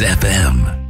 [0.00, 0.83] FM.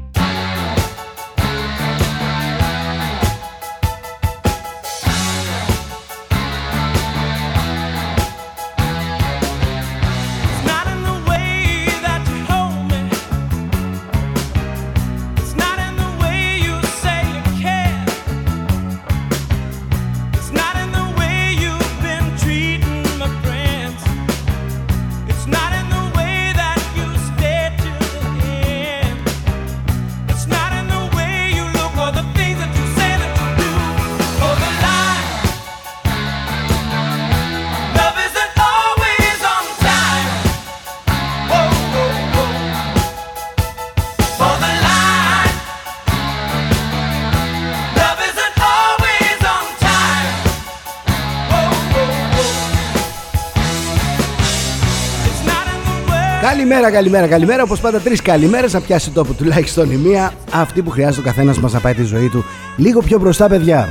[56.84, 57.62] Καλημέρα, καλημέρα, καλημέρα.
[57.62, 58.72] Όπως πάντα, τρεις καλημέρες.
[58.72, 60.32] Θα πιάσει τόπο τουλάχιστον η μία.
[60.52, 62.44] Αυτή που χρειάζεται ο καθένας μας να πάει τη ζωή του
[62.76, 63.88] λίγο πιο μπροστά, παιδιά.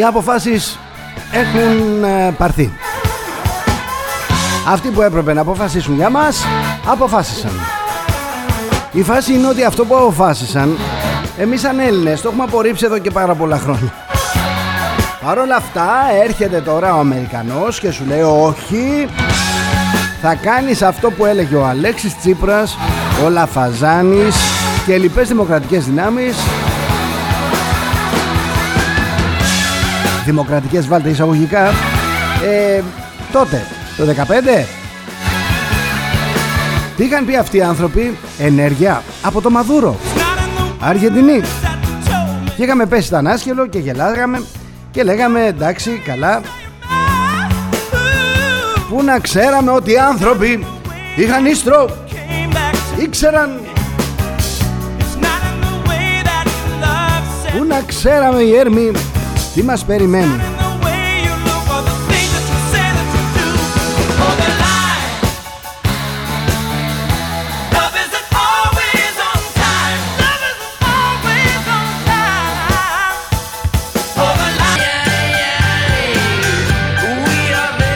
[0.00, 0.78] Οι αποφάσεις
[1.32, 2.72] έχουν ε, πάρθει.
[4.68, 6.44] Αυτοί που έπρεπε να αποφασίσουν για μας,
[6.86, 7.50] αποφάσισαν.
[8.92, 10.78] Η φάση είναι ότι αυτό που αποφάσισαν,
[11.38, 13.92] εμείς σαν Έλληνες το έχουμε απορρίψει εδώ και πάρα πολλά χρόνια.
[15.24, 15.90] Παρ' όλα αυτά
[16.24, 19.08] έρχεται τώρα ο Αμερικανός και σου λέει όχι,
[20.22, 22.76] θα κάνεις αυτό που έλεγε ο Αλέξης Τσίπρας,
[23.24, 24.36] ο Λαφαζάνης
[24.86, 26.36] και λοιπές δημοκρατικές δυνάμεις
[30.30, 31.66] δημοκρατικές βάλτε εισαγωγικά.
[32.44, 32.82] Ε,
[33.32, 34.64] τότε το 15
[36.96, 39.96] τι είχαν πει αυτοί οι άνθρωποι; Ενέργεια από το Μαδούρο.
[40.80, 41.40] Αργεντινή.
[42.56, 44.42] Και είχαμε πέσει ήταν άσχελο και γελάγαμε
[44.90, 46.40] και λέγαμε εντάξει καλά.
[48.88, 50.66] Πού να ξέραμε ότι οι άνθρωποι
[51.16, 51.90] είχαν ίστρο
[52.96, 53.60] Ήξεραν
[57.56, 58.90] Πού να ξέραμε οι έρμοι
[59.54, 60.40] τι μας περιμένει;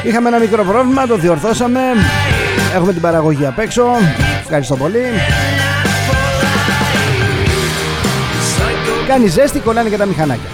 [0.07, 1.81] Είχαμε ένα μικρό πρόβλημα, το διορθώσαμε.
[2.75, 3.85] Έχουμε την παραγωγή απ' έξω.
[4.41, 5.03] Ευχαριστώ πολύ.
[9.07, 10.49] Κάνει ζέστη, κολλάνε και τα μηχανάκια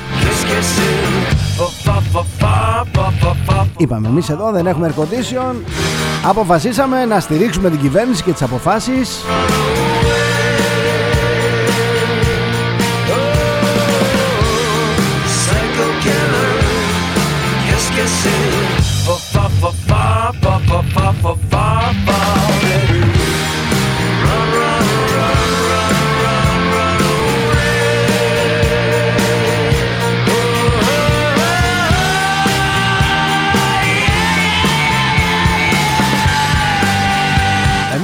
[3.76, 5.54] Είπαμε εμείς εδώ δεν έχουμε air condition.
[6.24, 9.24] Αποφασίσαμε να στηρίξουμε την κυβέρνηση και τις αποφάσεις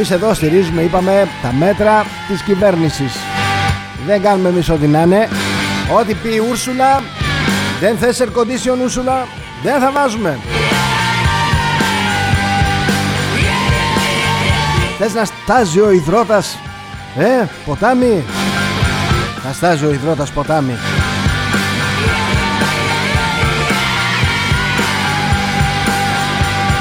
[0.08, 3.16] Εμείς εδώ στηρίζουμε, είπαμε, τα μέτρα της κυβέρνησης.
[4.06, 5.28] Δεν κάνουμε εμείς ό,τι να είναι.
[5.98, 7.02] Ό,τι πει η Ούρσουλα,
[7.80, 9.26] δεν θες air condition Ούρσουλα,
[9.62, 10.38] δεν θα βάζουμε.
[14.98, 16.58] Θες να στάζει ο υδρότας,
[17.18, 18.24] ε, ποτάμι;
[19.42, 20.76] Θα στάζει ο υδρότας ποτάμι.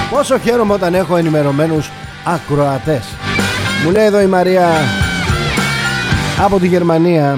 [0.09, 1.89] Πόσο χαίρομαι όταν έχω ενημερωμένους
[2.23, 3.14] ακροατές
[3.83, 4.69] Μου λέει εδώ η Μαρία
[6.39, 7.37] από τη Γερμανία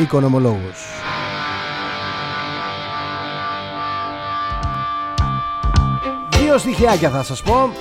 [0.00, 0.92] οικονομολόγος.
[6.40, 7.72] Δύο στοιχειάκια θα σας πω.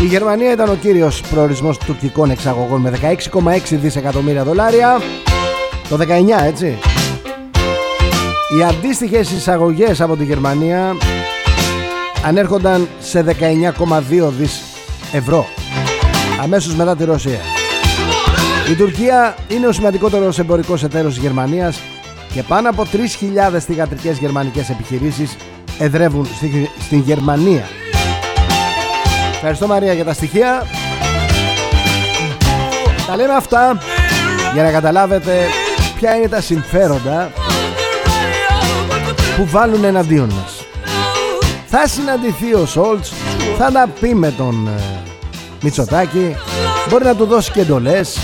[0.00, 5.00] Η Γερμανία ήταν ο κύριος προορισμός τουρκικών εξαγωγών με 16,6 δισεκατομμύρια δολάρια.
[5.88, 6.78] Το 19 έτσι.
[8.58, 10.96] Οι αντίστοιχες εισαγωγές από τη Γερμανία
[12.24, 14.62] ανέρχονταν σε 19,2 δις
[15.12, 15.46] ευρώ
[16.42, 17.40] αμέσως μετά τη Ρωσία.
[18.70, 21.80] Η Τουρκία είναι ο σημαντικότερος εμπορικός εταίρος της Γερμανίας
[22.32, 22.86] και πάνω από
[23.52, 25.36] 3.000 θηγατρικές γερμανικές επιχειρήσεις
[25.78, 27.68] εδρεύουν στη, στην Γερμανία.
[29.34, 30.66] Ευχαριστώ Μαρία για τα στοιχεία.
[33.06, 33.78] Τα λέμε αυτά
[34.52, 35.46] για να καταλάβετε
[35.98, 37.32] ποια είναι τα συμφέροντα
[39.36, 40.64] που βάλουν εναντίον μας.
[41.66, 43.12] Θα συναντηθεί ο Σόλτς,
[43.60, 44.80] θα τα πει με τον ε,
[45.62, 46.36] Μητσοτάκη,
[46.88, 48.18] μπορεί να του δώσει και εντολές,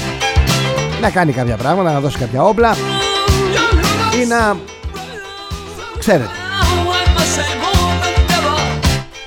[1.00, 2.76] να κάνει κάποια πράγματα, να δώσει κάποια όπλα
[4.22, 4.56] ή να...
[5.98, 6.30] ξέρετε.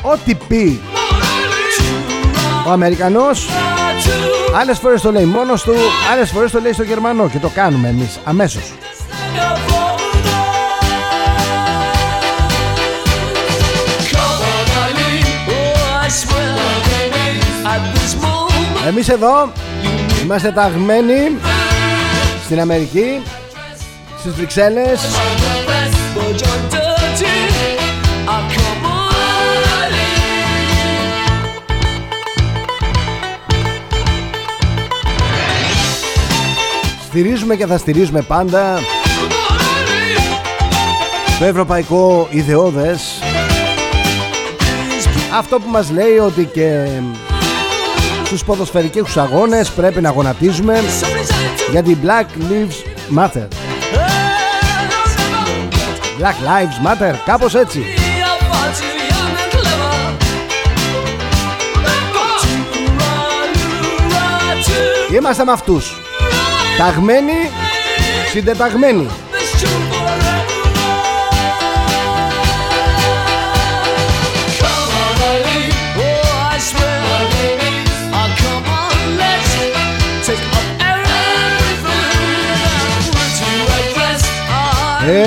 [0.01, 0.81] Ό,τι πει
[2.67, 3.49] ο Αμερικανός
[4.59, 5.73] Άλλες φορές το λέει μόνος του
[6.11, 8.73] Άλλες φορές το λέει στο Γερμανό Και το κάνουμε εμείς αμέσως
[18.87, 19.51] Εμείς εδώ
[20.23, 21.37] Είμαστε ταγμένοι
[22.45, 23.21] Στην Αμερική
[24.19, 24.99] Στις Βρυξέλλες.
[37.05, 38.79] Στηρίζουμε και θα στηρίζουμε πάντα
[41.39, 43.19] το ευρωπαϊκό ιδεώδες.
[45.37, 46.87] Αυτό που μας λέει ότι και
[48.27, 50.83] στους ποδοσφαιρικούς αγώνες πρέπει να γονατίζουμε
[51.71, 53.47] γιατί Black Lives Matter.
[56.19, 57.83] Black Lives Matter κάπως έτσι.
[65.15, 66.01] Είμαστε με αυτούς.
[66.77, 67.49] Ταγμένοι,
[68.31, 69.07] συντεταγμένοι.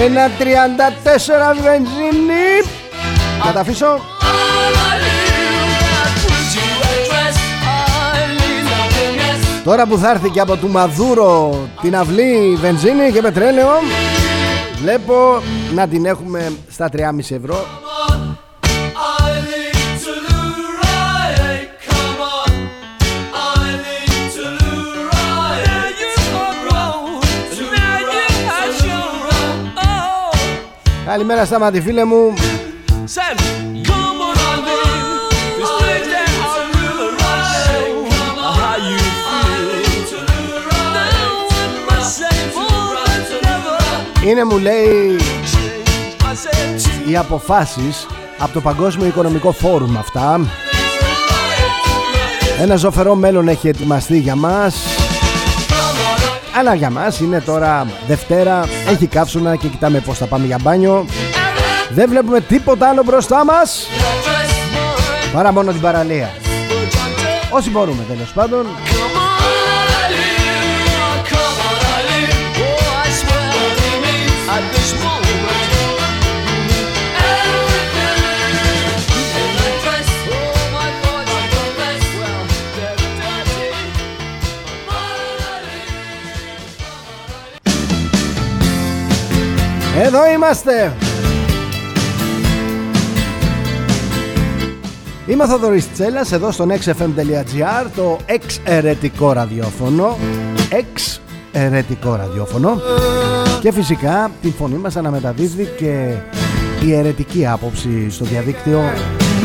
[0.04, 2.68] Ένα τριάντα τέσσερα βενζίνη.
[3.44, 4.00] Να τα αφήσω.
[9.64, 13.68] Τώρα που θα έρθει και από του Μαδούρο την αυλή βενζίνη και πετρέλαιο
[14.80, 15.42] Βλέπω
[15.74, 17.66] να την έχουμε στα 3,5 ευρώ
[31.10, 32.34] Καλημέρα στα φίλε μου.
[44.26, 45.16] Είναι μου λέει
[47.10, 48.06] οι αποφάσεις
[48.38, 50.40] από το Παγκόσμιο Οικονομικό Φόρουμ αυτά.
[52.60, 54.99] Ένα ζωφερό μέλλον έχει ετοιμαστεί για μας
[56.60, 61.06] Αλλά για μας είναι τώρα Δευτέρα Έχει καύσωνα και κοιτάμε πως θα πάμε για μπάνιο.
[61.90, 63.86] Δεν βλέπουμε τίποτα άλλο μπροστά μας
[65.32, 66.30] Παρά μόνο την παραλία.
[67.50, 68.66] Όσοι μπορούμε τέλος πάντων
[89.98, 90.92] Εδώ είμαστε.
[95.26, 100.18] Είμαι ο Θοδωρής Τσέλας εδώ στο nextfm.gr το εξαιρετικό ραδιόφωνο.
[100.70, 102.80] Εξαιρετικό ραδιόφωνο.
[103.60, 106.14] Και φυσικά την φωνή μας αναμεταδίδει και
[106.86, 108.80] η αιρετική άποψη στο διαδίκτυο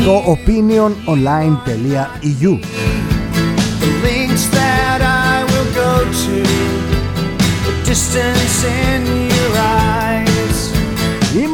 [0.05, 2.59] το opiniononline.eu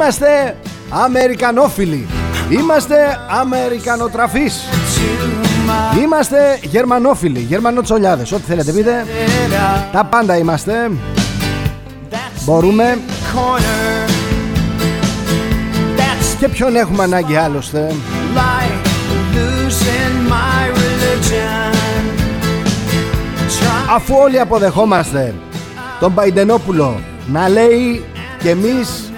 [0.02, 0.56] Είμαστε
[0.90, 2.06] Αμερικανόφιλοι.
[2.48, 2.96] Είμαστε
[3.40, 4.62] Αμερικανοτραφείς.
[6.02, 8.32] Είμαστε Γερμανόφιλοι Γερμανοτσολιάδες.
[8.32, 9.06] Ό,τι θέλετε πείτε.
[9.92, 10.90] Τα πάντα είμαστε.
[12.44, 12.98] Μπορούμε.
[16.38, 17.94] Και ποιον έχουμε ανάγκη άλλωστε.
[23.94, 25.34] Αφού όλοι αποδεχόμαστε
[26.00, 28.04] Τον Παϊντενόπουλο Να λέει
[28.38, 29.11] και εμείς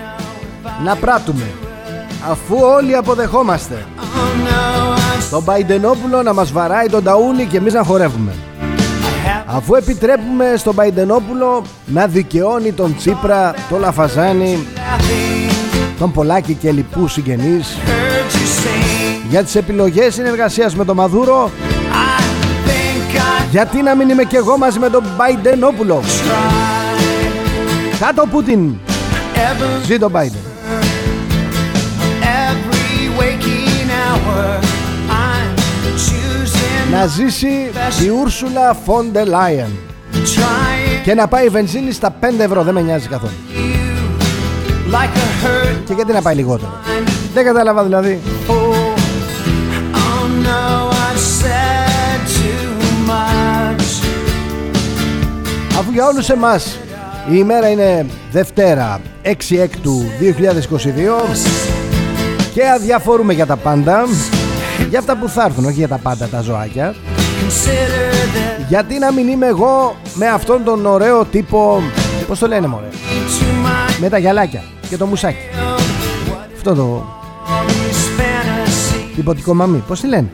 [0.85, 1.51] να πράττουμε
[2.31, 3.87] αφού όλοι αποδεχόμαστε
[5.31, 8.33] τον Μπαϊντενόπουλο να μας βαράει τον ταούλι και εμείς να χορεύουμε.
[9.47, 14.67] Αφού επιτρέπουμε στον Μπαϊντενόπουλο να δικαιώνει τον Τσίπρα, τον Λαφαζάνη
[15.99, 17.79] τον Πολάκη και λοιπούς συγγενείς
[19.29, 21.51] για τις επιλογές συνεργασίας με τον Μαδούρο
[23.51, 26.03] γιατί να μην είμαι και εγώ μαζί με τον Μπαϊντενόπουλο.
[28.01, 28.75] Κάτω Πούτιν.
[29.85, 30.54] Ζήτω Μπάιντεν
[36.95, 37.71] να ζήσει
[38.05, 39.71] η Ούρσουλα Φόντε Λάιεν
[41.05, 43.33] και να πάει η βενζίνη στα 5 ευρώ δεν με νοιάζει καθόλου.
[45.85, 46.73] Και γιατί να πάει λιγότερο.
[47.35, 48.21] Δεν κατάλαβα δηλαδή.
[55.79, 56.79] Αφού για όλους εμάς
[57.31, 61.37] η ημέρα είναι Δευτέρα 6 Έκτου 2022
[62.55, 64.05] και αδιαφορούμε για τα πάντα
[64.95, 66.95] για αυτά που θα έρθουν, όχι για τα πάντα τα ζωάκια.
[68.69, 71.83] Γιατί να μην είμαι εγώ με αυτόν τον ωραίο τύπο
[72.27, 72.89] Πώς το λένε μωρέ
[74.01, 75.39] Με τα γυαλάκια και το μουσάκι.
[76.55, 77.05] Αυτό το
[79.15, 80.31] Τυπωτικό μαμί Πώς τη λένε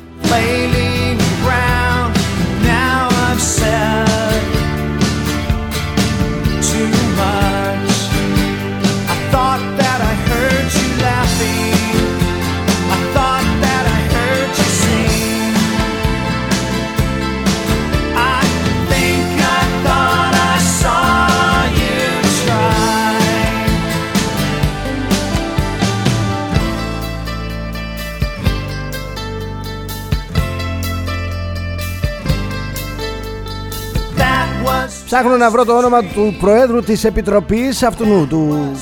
[35.10, 38.72] Ψάχνω να βρω το όνομα του Προέδρου της Επιτροπής αυτού του...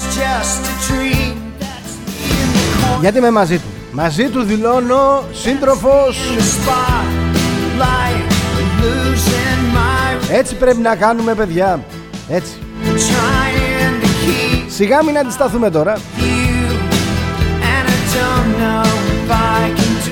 [3.01, 6.19] Γιατί είμαι μαζί του; Μαζί του δηλώνω σύντροφος.
[10.31, 11.85] Έτσι πρέπει να κάνουμε παιδιά.
[12.29, 12.53] Έτσι.
[14.69, 15.99] Σιγά μην αντισταθούμε τώρα.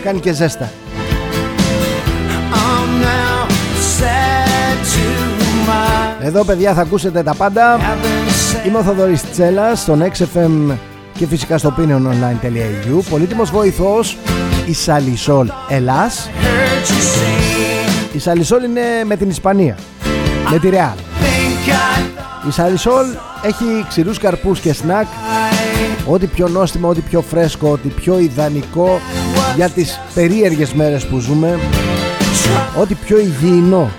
[0.03, 0.71] Κάνει και ζέστα
[6.27, 7.81] εδώ παιδιά θα ακούσετε τα πάντα.
[8.67, 10.77] Είμαι ο Θοδωρής Τσέλας στον XFM
[11.13, 14.17] και φυσικά στο opiniononline.eu Πολύτιμος βοηθός
[14.67, 16.31] η Σαλισόλ Ελλάς.
[18.13, 19.77] Η Σαλισόλ είναι με την Ισπανία
[20.51, 20.97] Με τη Ρεάλ.
[22.49, 23.07] Η Σαλισόλ
[23.43, 25.07] έχει ξηρούς καρπούς και σνακ.
[26.07, 29.01] Ό,τι πιο νόστιμο, ό,τι πιο φρέσκο, ό,τι πιο ιδανικό
[29.57, 31.59] Για τις περίεργες μέρες που ζούμε.
[32.81, 33.91] Ό,τι πιο υγιεινό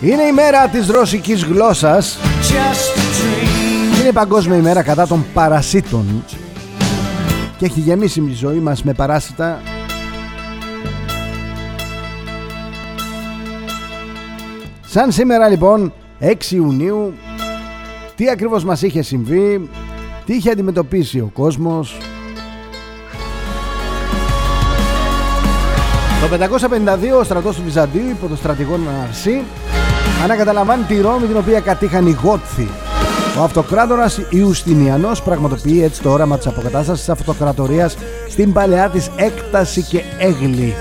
[0.00, 2.18] είναι η μέρα της ρωσικής γλώσσας.
[3.98, 6.24] Είναι η παγκόσμια ημέρα κατά των παρασίτων.
[7.58, 9.60] Και έχει γεμίσει η ζωή μας με παράσιτα.
[14.86, 17.14] Σαν σήμερα λοιπόν 6 Ιουνίου
[18.16, 19.68] Τι ακριβώς μας είχε συμβεί
[20.24, 21.98] Τι είχε αντιμετωπίσει ο κόσμος.
[26.20, 26.58] Το
[27.14, 29.44] 552 ο στρατός του Βυζαντίου υπό το στρατηγό Ναρσί
[30.22, 32.68] ανακαταλαμβάνει τη Ρώμη την οποία κατήχαν οι Γότθοι.
[33.38, 37.96] Ο αυτοκράτορας Ιουστινιανός πραγματοποιεί έτσι το όραμα της αποκατάστασης της αυτοκρατορίας
[38.28, 40.74] στην παλαιά της έκταση και έγλη.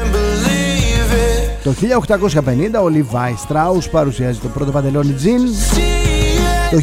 [1.63, 5.41] Το 1850 ο Λιβάι Στράους παρουσιάζει το πρώτο παντελόνι τζιν.
[6.71, 6.77] Το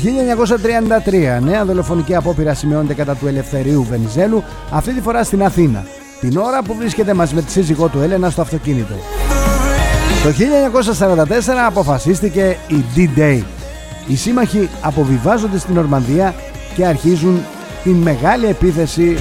[1.38, 5.86] 1933 νέα δολοφονική απόπειρα σημειώνεται κατά του Ελευθερίου Βενιζέλου, αυτή τη φορά στην Αθήνα,
[6.20, 8.94] την ώρα που βρίσκεται μαζί με τη σύζυγό του Έλενα στο αυτοκίνητο.
[10.24, 10.34] Το 1944
[11.66, 13.42] αποφασίστηκε η D-Day.
[14.06, 16.34] Οι σύμμαχοι αποβιβάζονται στην Ορμανδία
[16.74, 17.42] και αρχίζουν
[17.82, 19.16] την μεγάλη επίθεση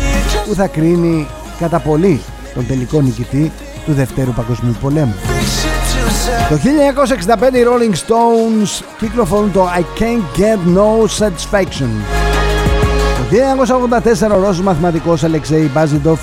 [0.48, 1.27] που θα κρίνει
[1.60, 2.22] κατά πολύ
[2.53, 3.51] τον τελικό νικητή
[3.86, 5.15] του Δευτέρου Παγκοσμίου Πολέμου.
[6.50, 6.55] Το
[7.50, 11.89] 1965 οι Rolling Stones κυκλοφορούν το I Can't Get No Satisfaction.
[13.17, 13.36] Το
[14.31, 16.19] 1984 ο Ρώσος μαθηματικός Αλεξέη Μπάζιντοφ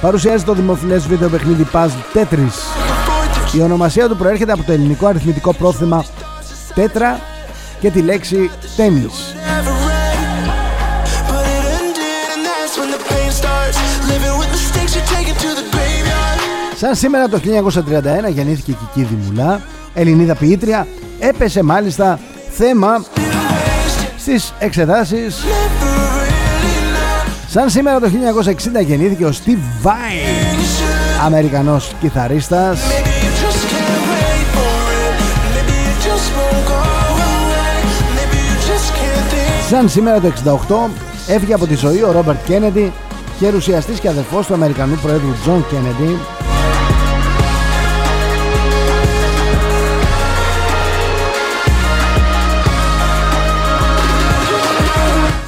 [0.00, 2.89] παρουσιάζει το δημοφιλές βίντεο παιχνίδι Puzzle Tetris.
[3.52, 6.04] Η ονομασία του προέρχεται από το ελληνικό αριθμητικό πρόθυμα
[6.74, 7.20] τέτρα
[7.80, 9.34] και τη λέξη τένις.
[16.76, 17.40] Σαν σήμερα το
[18.28, 19.60] 1931 γεννήθηκε η Κική Δημουλά,
[19.94, 20.86] Ελληνίδα ποιήτρια,
[21.18, 22.18] έπεσε μάλιστα
[22.50, 23.04] θέμα
[24.18, 25.44] στις εξετάσεις.
[27.48, 28.10] Σαν σήμερα το
[28.80, 30.14] 1960 γεννήθηκε ο Steve Vai,
[31.24, 32.80] Αμερικανός κιθαρίστας.
[39.70, 40.32] Σαν σήμερα το
[40.68, 40.90] 68
[41.26, 42.92] έφυγε από τη ζωή ο Ρόμπερτ Κέννεντι
[43.38, 46.18] γερουσιαστής και αδερφός του Αμερικανού Προέδρου Τζον Κέννεντι.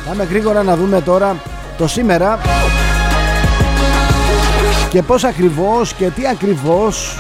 [0.07, 1.37] Πάμε γρήγορα να δούμε τώρα
[1.79, 2.39] το σήμερα
[4.91, 7.17] και πώς ακριβώς και τι ακριβώς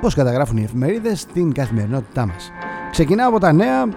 [0.00, 2.52] πώς καταγράφουν οι εφημερίδες στην καθημερινότητά μας.
[2.90, 3.88] Ξεκινάω από τα νέα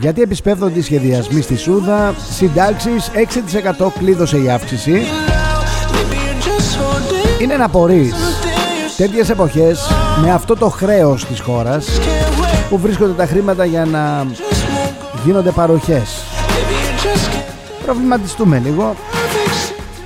[0.00, 5.02] γιατί επισπεύδονται οι σχεδιασμοί στη Σούδα, συντάξεις 6% κλείδωσε η αύξηση.
[7.40, 8.14] Είναι να πορείς
[8.96, 9.90] τέτοιες εποχές
[10.22, 11.88] με αυτό το χρέος της χώρας
[12.68, 14.26] που βρίσκονται τα χρήματα για να
[15.24, 16.24] γίνονται παροχές.
[17.84, 18.94] Προβληματιστούμε λίγο,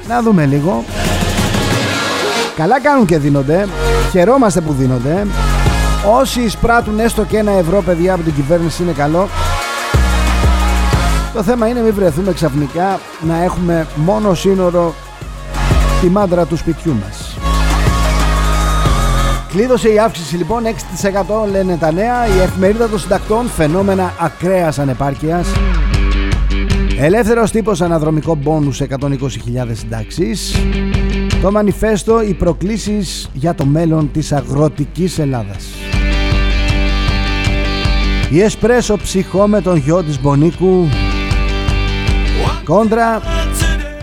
[0.08, 0.84] να δούμε λίγο.
[2.56, 3.66] Καλά κάνουν και δίνονται,
[4.10, 5.26] χαιρόμαστε που δίνονται.
[6.20, 9.28] Όσοι εισπράττουν έστω και ένα ευρώ παιδιά από την κυβέρνηση είναι καλό
[11.32, 14.94] το θέμα είναι μην βρεθούμε ξαφνικά να έχουμε μόνο σύνορο
[16.00, 17.36] τη μάντρα του σπιτιού μας.
[19.48, 20.62] Κλείδωσε η αύξηση λοιπόν
[21.46, 25.46] 6% λένε τα νέα Η εφημερίδα των συντακτών φαινόμενα ακραίας ανεπάρκειας
[27.04, 30.56] Ελεύθερος τύπος αναδρομικό μπόνους 120.000 συντάξεις.
[31.42, 35.66] Το μανιφέστο οι προκλήσεις για το μέλλον της αγροτικής Ελλάδας.
[38.30, 40.88] Η Εσπρέσο ψυχό με τον γιο της Μπονίκου.
[42.64, 43.20] Κόντρα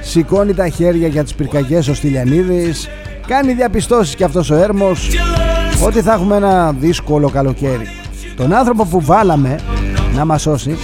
[0.01, 2.87] Σηκώνει τα χέρια για τις πυρκαγιές ο Στυλιανίδης.
[3.27, 5.09] Κάνει διαπιστώσεις και αυτός ο Έρμος
[5.85, 7.87] Ότι θα έχουμε ένα δύσκολο καλοκαίρι.
[8.35, 9.59] Τον άνθρωπο που βάλαμε
[10.15, 10.77] να μας σώσει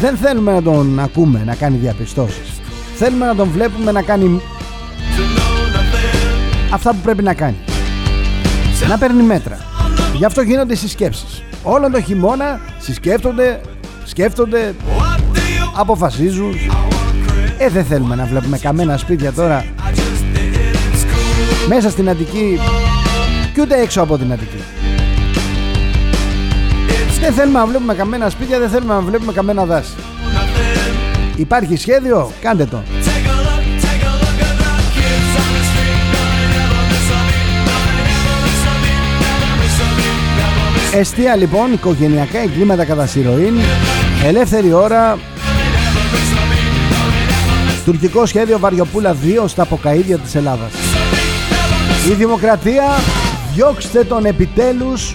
[0.00, 2.60] Δεν θέλουμε να τον ακούμε να κάνει διαπιστώσεις
[2.96, 4.40] Θέλουμε να τον βλέπουμε να κάνει
[6.72, 7.56] Αυτά που πρέπει να κάνει
[8.88, 9.58] Να παίρνει μέτρα
[10.16, 13.60] Γι' αυτό γίνονται συσκέψεις Όλο το χειμώνα συσκέφτονται
[14.06, 14.74] σκέφτονται,
[15.76, 16.54] αποφασίζουν.
[17.58, 19.64] Ε, δεν θέλουμε να βλέπουμε καμένα σπίτια τώρα
[21.68, 22.58] μέσα στην Αττική
[23.54, 24.55] και ούτε έξω από την Αττική.
[27.26, 29.94] Δεν θέλουμε να βλέπουμε καμένα σπίτια, δεν θέλουμε να βλέπουμε καμένα δάση.
[31.36, 32.82] Υπάρχει σχέδιο, κάντε το.
[40.94, 43.54] Εστία λοιπόν, οικογενειακά εγκλήματα κατά σειροήν
[44.24, 45.18] Ελεύθερη ώρα
[47.84, 50.72] Τουρκικό σχέδιο Βαριοπούλα 2 στα αποκαίδια της Ελλάδας
[52.10, 52.84] Η Δημοκρατία
[53.54, 55.14] διώξτε τον επιτέλους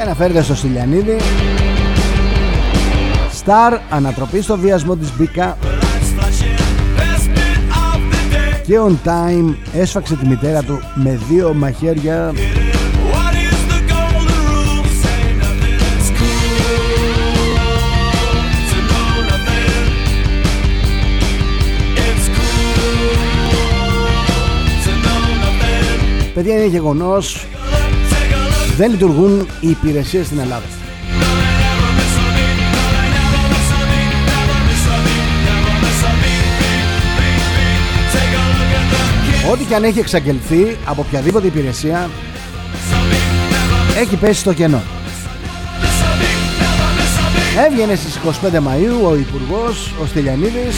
[0.00, 1.16] Και αναφέρεται στο Στυλιανίδη.
[3.32, 5.58] Σταρ ανατροπή στο βιασμό της Μπίκα.
[8.66, 12.32] Και on time έσφαξε τη μητέρα του με δύο μαχαίρια.
[26.34, 27.46] Παιδιά είναι γεγονός
[28.80, 30.64] δεν λειτουργούν οι υπηρεσίες στην Ελλάδα
[39.52, 42.10] Ό,τι και αν έχει εξαγγελθεί από οποιαδήποτε υπηρεσία
[43.98, 44.82] έχει πέσει στο κενό.
[47.66, 50.76] Έβγαινε στις 25 Μαΐου ο Υπουργός, ο Στυλιανίδης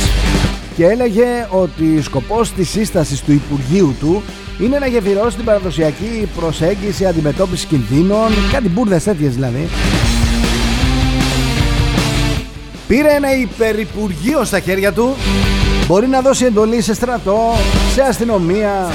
[0.77, 4.23] και έλεγε ότι σκοπός της σύστασης του Υπουργείου του
[4.61, 9.69] είναι να γεφυρώσει την παραδοσιακή προσέγγιση αντιμετώπισης κινδύνων, κάτι μπουρδες τέτοιες δηλαδή.
[12.87, 15.17] Πήρε ένα υπερυπουργείο στα χέρια του
[15.87, 17.55] Μπορεί να δώσει εντολή σε στρατό,
[17.93, 18.89] σε αστυνομία,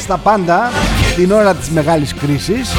[0.00, 0.70] στα πάντα
[1.16, 2.72] την ώρα της μεγάλης κρίσης.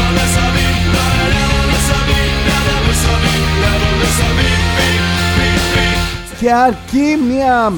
[6.39, 7.73] Και αρκεί μια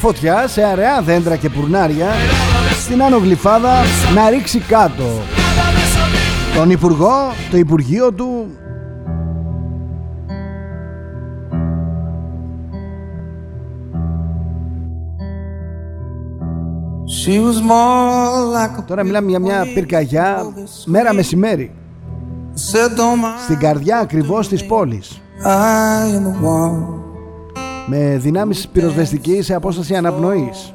[0.00, 2.08] φωτιά σε αραιά δέντρα και πουρνάρια
[2.90, 3.72] στην Άνω Γλυφάδα
[4.14, 5.04] να ρίξει κάτω.
[6.56, 8.46] Τον Υπουργό, το Υπουργείο του.
[18.86, 20.42] Τώρα μιλάμε για μια πυρκαγιά
[20.84, 21.74] μέρα μεσημέρι.
[23.44, 25.20] Στην καρδιά ακριβώς της πόλης.
[27.86, 30.74] Με δυνάμεις πυροσβεστικής σε απόσταση αναπνοής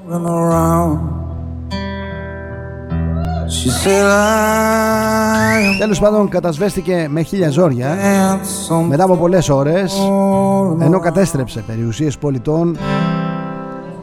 [5.79, 7.97] Τέλος πάντων κατασβέστηκε με χίλια ζόρια
[8.87, 9.93] Μετά από πολλές ώρες
[10.79, 12.77] Ενώ κατέστρεψε περιουσίες πολιτών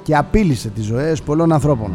[0.02, 1.92] και απείλησε τις ζωές πολλών ανθρώπων.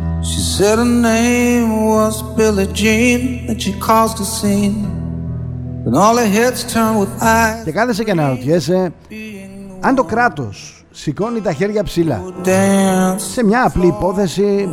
[7.64, 8.94] Και κάθεσαι και αναρωτιέσαι
[9.80, 12.22] αν το κράτος σηκώνει τα χέρια ψηλά
[13.16, 14.70] σε μια απλή υπόθεση,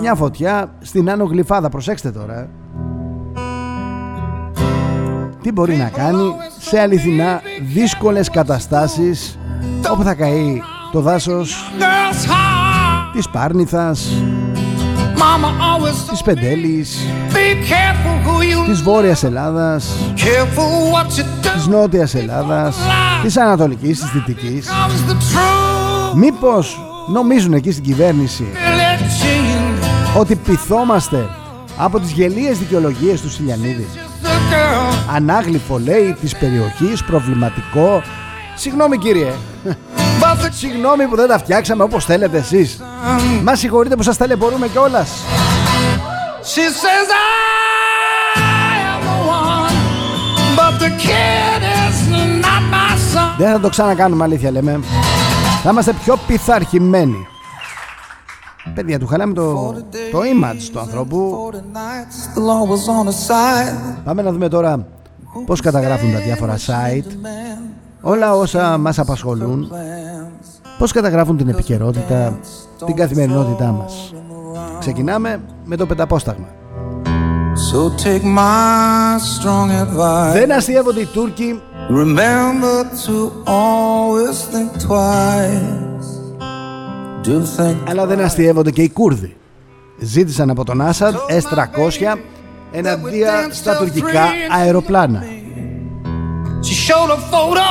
[0.00, 1.68] μια φωτιά στην Άνω Γλυφάδα.
[1.68, 2.48] Προσέξτε τώρα.
[5.42, 7.40] Τι μπορεί να κάνει σε αληθινά
[7.72, 9.38] δύσκολες καταστάσεις
[9.92, 10.60] όπου θα καεί
[10.92, 11.72] το δάσος
[13.12, 14.22] της Πάρνηθας
[16.10, 16.98] της Πεντέλης,
[18.66, 19.92] της Βόρειας Ελλάδας,
[21.54, 22.76] της Νότιας Ελλάδας,
[23.22, 24.68] της Ανατολικής, της Δυτικής.
[26.14, 26.80] Μήπως
[27.12, 28.46] νομίζουν εκεί στην κυβέρνηση
[30.18, 31.28] ότι πειθόμαστε
[31.76, 33.86] από τις γελίες δικαιολογίες του Σιλιανίδη;
[35.14, 38.02] Ανάγλυφο λέει της περιοχής, προβληματικό.
[38.54, 39.32] Συγγνώμη κύριε,
[40.50, 42.80] Συγγνώμη που δεν τα φτιάξαμε όπως θέλετε εσείς.
[43.42, 45.10] Μα συγχωρείτε που σας ταλαιπωρούμε κιόλας.
[53.38, 54.80] Δεν θα το ξανακάνουμε αλήθεια λέμε.
[55.62, 57.26] Θα είμαστε πιο πειθαρχημένοι.
[58.74, 59.72] Παιδιά του χαλάμε το,
[60.10, 61.50] το image του ανθρώπου.
[64.04, 64.86] Πάμε να δούμε τώρα
[65.46, 67.12] πώς καταγράφουν τα διάφορα site
[68.00, 69.72] όλα όσα μας απασχολούν
[70.78, 72.38] πώς καταγράφουν την επικαιρότητα
[72.86, 74.14] την καθημερινότητά μας.
[74.78, 76.46] Ξεκινάμε με το πενταπόσταγμα
[77.58, 80.32] so take my strong advice.
[80.32, 81.60] Δεν αστείευονται οι Τούρκοι.
[81.90, 86.08] Remember to always think twice.
[87.24, 89.36] Do think Αλλά δεν αστείευονται και οι Κούρδοι.
[89.98, 92.16] Ζήτησαν από τον Άσαντ S-300
[92.72, 94.24] εναντία στα τουρκικά
[94.58, 95.24] αεροπλάνα
[96.66, 97.68] She showed a photo.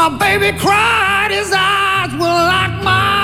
[0.00, 1.30] My baby cried.
[1.38, 3.14] His eyes were like mine.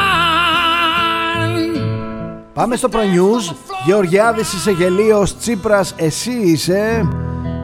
[2.52, 3.54] Πάμε στο Pro News.
[3.86, 7.08] Γεωργιάδης είσαι γελίος, Τσίπρας εσύ είσαι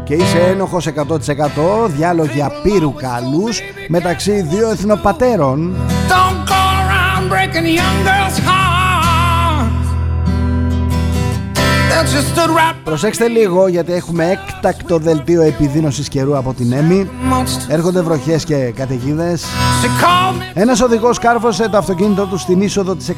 [0.05, 5.75] και είσαι ένοχος 100% διάλογοι απείρου καλούς μεταξύ δύο εθνοπατέρων.
[6.09, 8.66] Don't go around breaking young girls' hearts.
[12.85, 17.11] Προσέξτε λίγο γιατί έχουμε έκτακτο δελτίο επιδείνωσης καιρού από την ΕΜΗ
[17.69, 19.45] Έρχονται βροχές και καταιγίδες.
[20.55, 23.13] Ένας οδηγός κάρφωσε το αυτοκίνητο του στην είσοδο της 116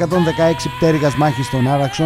[0.77, 2.05] πτέρυγας μάχης στον Άραξο.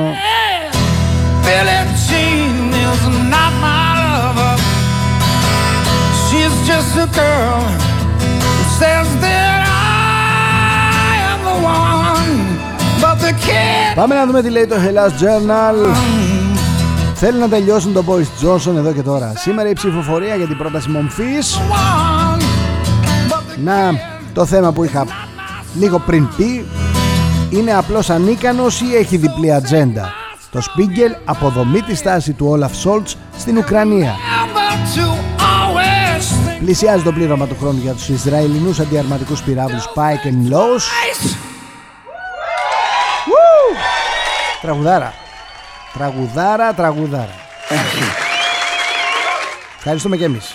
[13.95, 15.97] Πάμε να δούμε τι λέει το Hellas Journal
[17.25, 19.33] Θέλει να τελειώσουν τον Boris Johnson εδώ και τώρα.
[19.37, 21.61] Σήμερα η ψηφοφορία για την πρόταση μομφής.
[23.57, 23.75] Να,
[24.33, 25.07] το θέμα που είχα
[25.75, 26.67] λίγο πριν πει
[27.51, 30.13] είναι απλώς ανίκανος ή έχει διπλή ατζέντα.
[30.51, 34.15] Το Spiegel αποδομεί τη στάση του Όλαφ Σόλτς στην Ουκρανία.
[36.59, 40.83] Πλησιάζει το πλήρωμα του χρόνου για τους Ισραηλινούς αντιαρματικούς πυράβλους Pike and Lowe's.
[44.63, 45.22] Τραγουδάρα.
[45.93, 47.35] Τραγουδάρα, τραγουδάρα.
[49.77, 50.55] Ευχαριστούμε και εμείς.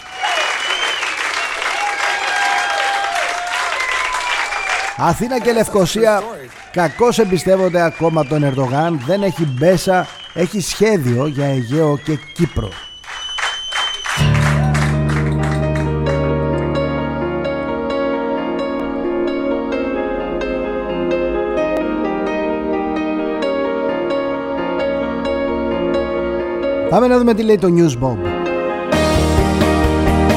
[4.97, 6.23] Αθήνα και Λευκοσία
[6.71, 12.69] κακώς εμπιστεύονται ακόμα τον Ερντογάν δεν έχει μπέσα, έχει σχέδιο για Αιγαίο και Κύπρο
[26.89, 28.17] Πάμε να δούμε τι λέει το News Bomb.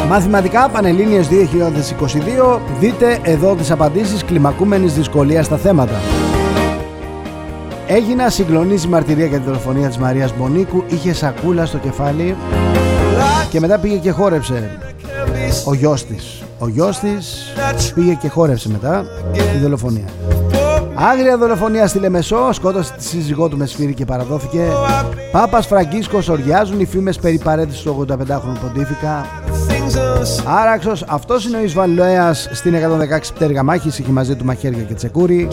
[0.08, 6.00] Μαθηματικά Πανελλήνιες 2022 Δείτε εδώ τις απαντήσεις κλιμακούμενης δυσκολίας στα θέματα.
[7.86, 12.36] Έγινα συγκλονίζει μαρτυρία για την δολοφονία της Μαρίας Μπονίκου Είχε σακούλα στο κεφάλι
[13.50, 14.78] Και μετά πήγε και χόρεψε.
[15.64, 16.42] Ο γιος της.
[16.58, 20.29] Ο γιος της πήγε και χόρεψε μετά Τη δολοφονία
[21.02, 24.60] Άγρια δολοφονία στη Λεμεσό, σκότωσε τη σύζυγό του με σφύρι και παραδόθηκε.
[25.32, 29.26] Πάπας Φραγκίσκος οριάζουν οι φήμες περί παρέτησης του 85χρονου ποντίφικα.
[30.60, 35.48] Άραξος, αυτός είναι ο Ισβαλέας στην 116 πτέρυγα μάχης, είχε μαζί του μαχαίρια και τσεκούρι.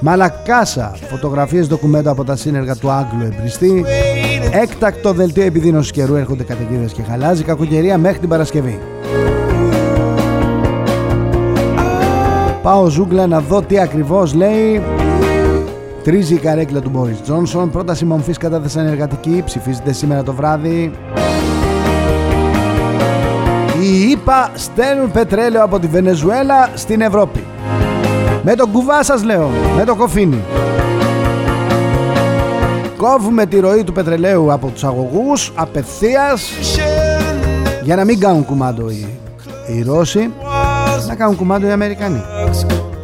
[0.00, 3.84] Μαλακάσα, φωτογραφίες ντοκουμέντα από τα σύνεργα του Άγγλου εμπριστή.
[4.52, 8.78] Έκτακτο δελτίο επιδείνωσης καιρού έρχονται καταιγίδες και χαλάζει κακοκαιρία μέχρι την Παρασκευή.
[12.62, 14.82] Πάω ζούγκλα να δω τι ακριβώς λέει.
[16.02, 20.92] Τρίζει η καρέκλα του Μπόρις Τζόνσον Πρόταση μομφής κατάθεσαν εργατική Ψηφίζεται σήμερα το βράδυ.
[23.82, 27.44] Οι ΙΠΑ στέλνουν πετρέλαιο από τη Βενεζουέλα στην Ευρώπη.
[28.42, 30.40] Με το κουβά σας λέω Με το κοφίνι.
[32.96, 36.50] Κόβουμε τη ροή του πετρελαίου από τους αγωγούς Απευθείας
[37.82, 39.08] Για να μην κάνουν κουμάντο οι,
[39.66, 40.30] οι Ρώσοι
[41.10, 42.22] να κάνουν κουμάντο οι Αμερικανοί.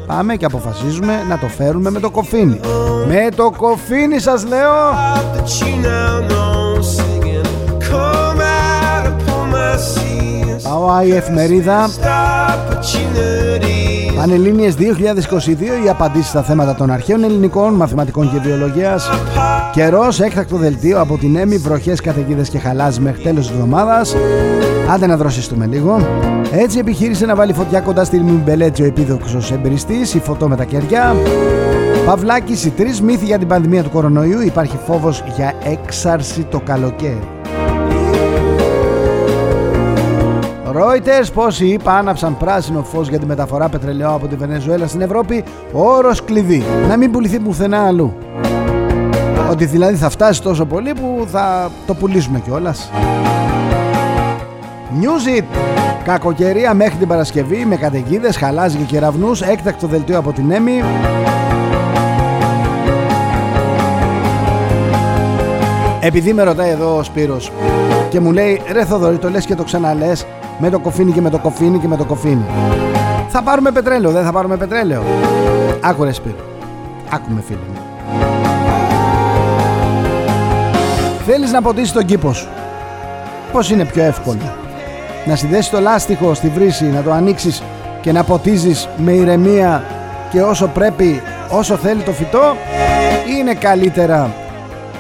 [0.07, 2.61] Πάμε και αποφασίζουμε να το φέρουμε με το κοφίνι.
[3.09, 4.75] Με το κοφίνι σας λέω!
[10.63, 11.89] Πάω η εφημερίδα
[14.17, 19.11] Πανελλήνιες 2022 οι απαντήσεις στα θέματα των αρχαίων ελληνικών, μαθηματικών και βιολογίας
[19.77, 24.17] Καιρός, έκτακτο δελτίο από την Έμι, βροχές, καταιγίδες και χαλάζ μέχρι τέλος της εβδομάδας.
[24.91, 26.07] Άντε να δροσιστούμε λίγο.
[26.53, 30.65] Έτσι επιχείρησε να βάλει φωτιά κοντά στη Μιμπελέτσι ο επίδοξος εμπεριστής, η φωτό με τα
[30.65, 31.17] κεριά.
[32.07, 34.41] Παυλάκης, οι τρεις μύθοι για την πανδημία του κορονοϊού.
[34.41, 37.29] Υπάρχει φόβος για έξαρση το καλοκαίρι.
[40.73, 45.45] Reuters, πόσοι είπα άναψαν πράσινο φως για τη μεταφορά πετρελαίου από τη Βενεζουέλα στην Ευρώπη.
[45.73, 46.63] Όρος κλειδί.
[46.89, 48.15] Να μην πουληθεί πουθενά αλλού.
[49.51, 52.91] Ότι δηλαδή θα φτάσει τόσο πολύ που θα το πουλήσουμε κιόλας.
[55.01, 55.45] News It!
[56.05, 59.41] Κακοκαιρία μέχρι την Παρασκευή με καταιγίδες, χαλάζι και κεραυνούς.
[59.41, 60.83] Έκτακτο δελτίο από την Έμι.
[66.01, 67.53] Επειδή με ρωτάει εδώ ο Σπύρος
[68.09, 70.27] και μου λέει ρε Θοδωρή το λες και το ξαναλες
[70.59, 72.45] με το κοφίνι και με το κοφίνι και με το κοφίνι
[73.29, 75.03] θα πάρουμε πετρέλαιο δεν θα πάρουμε πετρέλαιο
[75.81, 76.45] άκου ρε Σπύρο
[77.11, 78.46] άκουμε φίλε μου
[81.27, 82.49] Θέλεις να ποτίσεις τον κήπο σου.
[83.53, 84.55] Πώς είναι πιο εύκολο;
[85.27, 87.63] Να συνδέσεις το λάστιχο στη βρύση Να το ανοίξεις
[88.01, 89.85] και να ποτίζεις με ηρεμία
[90.31, 92.57] Και όσο πρέπει όσο θέλει το φυτό
[93.27, 94.31] Ή είναι καλύτερα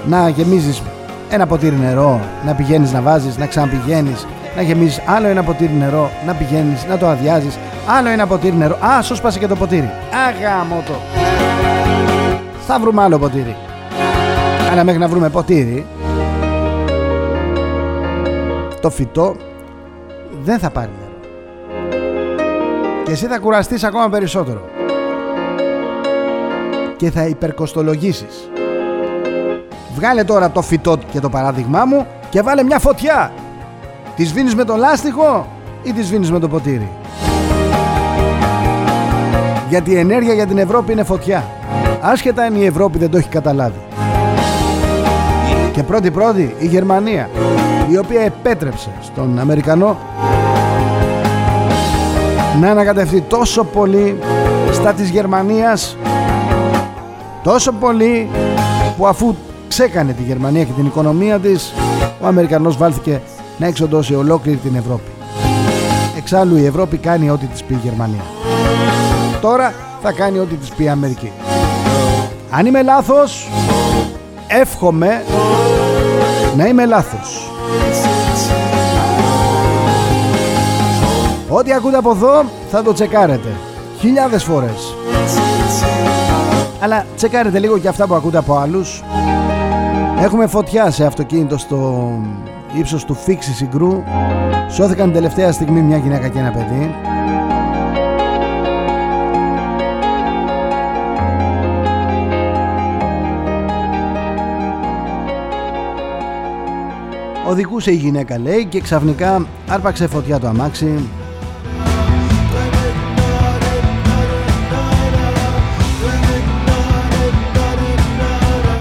[0.07, 0.83] να γεμίζεις
[1.31, 6.11] ένα ποτήρι νερό Να πηγαίνεις να βάζεις, να ξαναπηγαίνεις Να γεμίζεις άλλο ένα ποτήρι νερό
[6.27, 7.59] Να πηγαίνεις, να το αδειάζεις
[7.89, 8.79] Άλλο ένα ποτήρι νερό.
[8.87, 9.91] Α, σου σπάσε και το ποτήρι.
[10.29, 10.93] Αγάμο το.
[12.67, 13.57] Θα βρούμε άλλο ποτήρι.
[14.73, 15.87] Αλλά μέχρι να βρούμε ποτήρι
[18.87, 19.37] το φυτό
[20.45, 21.21] δεν θα πάρει νερό.
[23.05, 24.61] Και εσύ θα κουραστείς ακόμα περισσότερο.
[26.97, 28.51] Και θα υπερκοστολογήσεις.
[29.95, 33.33] Βγάλε τώρα το φυτό και το παράδειγμά μου και βάλε μια φωτιά.
[34.17, 35.47] Τη σβήνεις με το λάστιχο
[35.83, 36.91] ή τη σβήνεις με το ποτήρι;
[39.69, 41.45] Γιατί η ενέργεια για την Ευρώπη είναι φωτιά.
[42.01, 43.81] Άσχετα αν η Ευρώπη δεν το έχει καταλάβει.
[45.73, 47.29] Και πρώτη πρώτη η Γερμανία
[47.91, 49.97] η οποία επέτρεψε στον Αμερικανό
[52.61, 54.19] να ανακατευτεί τόσο πολύ
[54.73, 55.97] στα της Γερμανίας
[57.43, 58.29] τόσο πολύ
[58.97, 59.35] που αφού
[59.69, 61.73] ξέκανε τη Γερμανία και την οικονομία της
[62.21, 63.21] ο Αμερικανός βάλθηκε
[63.59, 65.11] να εξοντώσει ολόκληρη την Ευρώπη.
[66.17, 68.23] Εξάλλου η Ευρώπη κάνει ό,τι της πει η Γερμανία.
[69.41, 71.33] Τώρα θα κάνει ό,τι της πει η Αμερική.
[72.51, 73.49] Αν είμαι λάθος
[74.47, 75.25] εύχομαι
[76.57, 77.56] να είμαι λάθος
[81.49, 83.49] Ό,τι ακούτε από εδώ θα το τσεκάρετε.
[83.99, 84.95] Χιλιάδες φορές.
[86.81, 89.03] Αλλά τσεκάρετε λίγο και αυτά που ακούτε από άλλους.
[90.21, 92.11] Έχουμε φωτιά σε αυτοκίνητο στο
[92.79, 94.03] ύψος του Φίξη Συγκρού.
[94.71, 96.95] Σώθηκαν τελευταία στιγμή μια γυναίκα και ένα παιδί
[107.49, 111.09] Οδηγούσε η γυναίκα λέει και ξαφνικά άρπαξε φωτιά το αμάξι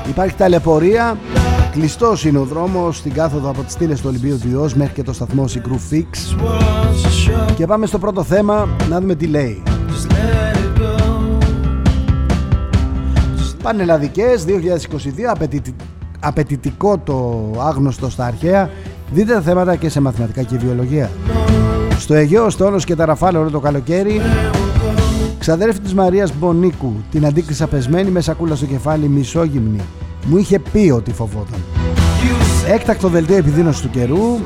[0.09, 1.17] Υπάρχει ταλαιπωρία
[1.75, 5.13] Κλειστός είναι ο δρόμος στην κάθοδο από τις στήλες του Ολυμπίου του μέχρι και το
[5.13, 6.37] σταθμό Συγκρού Fix.
[7.55, 9.63] Και πάμε στο πρώτο θέμα να δούμε τι λέει.
[13.63, 15.35] Πανελλαδικές 2022
[16.19, 18.69] απαιτητικό το άγνωστο στα αρχαία
[19.11, 21.09] δείτε τα θέματα και σε μαθηματικά και βιολογία.
[21.97, 24.21] Στο Αιγαίο Στόλος και τα Ραφάλα όλο το καλοκαίρι
[25.39, 29.81] ξαδέρφη της Μαρίας Μπονίκου την αντίκρισα πεσμένη με σακούλα στο κεφάλι μισόγυμνη.
[30.25, 31.59] Μου είχε πει ότι φοβόταν.
[32.67, 34.37] Έκτακτο δελτίο επιδείνωσης του καιρού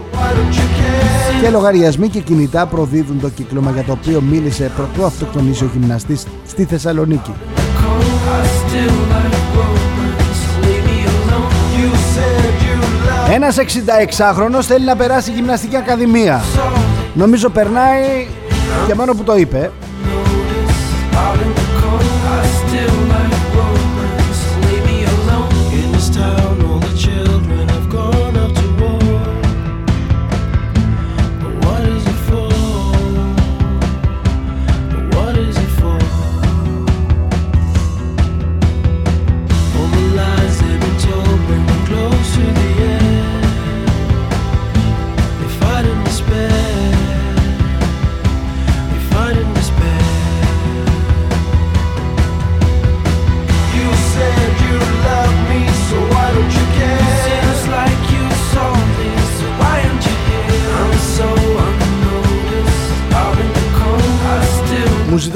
[1.41, 6.25] και λογαριασμοί και κινητά προδίδουν το κύκλωμα για το οποίο μίλησε πρωτού αυτοκτονήσει ο γυμναστής
[6.47, 7.31] στη Θεσσαλονίκη
[13.33, 16.41] Ένας 66χρονος θέλει να περάσει γυμναστική ακαδημία.
[17.13, 18.27] Νομίζω περνάει
[18.87, 19.71] και μόνο που το είπε.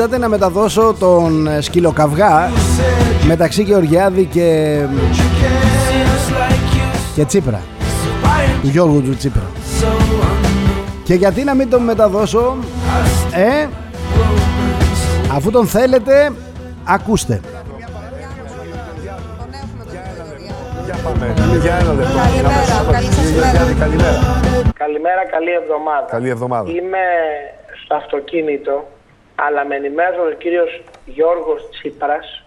[0.04, 2.50] Ζητάτε να μεταδώσω τον ε, σκυλοκαυγά
[3.28, 4.80] μεταξύ Γεωργιάδη και
[7.16, 7.62] και Τσίπρα.
[8.62, 9.52] Του Γιώργου του Τσίπρα.
[11.04, 12.58] Και γιατί να μην τον μεταδώσω,
[13.36, 13.68] ε,
[15.36, 16.32] αφού τον θέλετε,
[16.84, 17.42] ακούστε.
[21.62, 22.18] Για ένα λεπτό.
[22.18, 23.74] Καλημέρα, καλή σας ημέρα.
[23.80, 24.42] Καλημέρα.
[24.74, 26.08] Καλημέρα, καλή εβδομάδα.
[26.10, 26.72] Καλή εβδομάδα.
[26.72, 27.06] Είμαι
[27.84, 28.86] στο αυτοκίνητο,
[29.36, 32.43] αλλά με ενημέρωσε ο κύριος Γιώργος Τσίπρας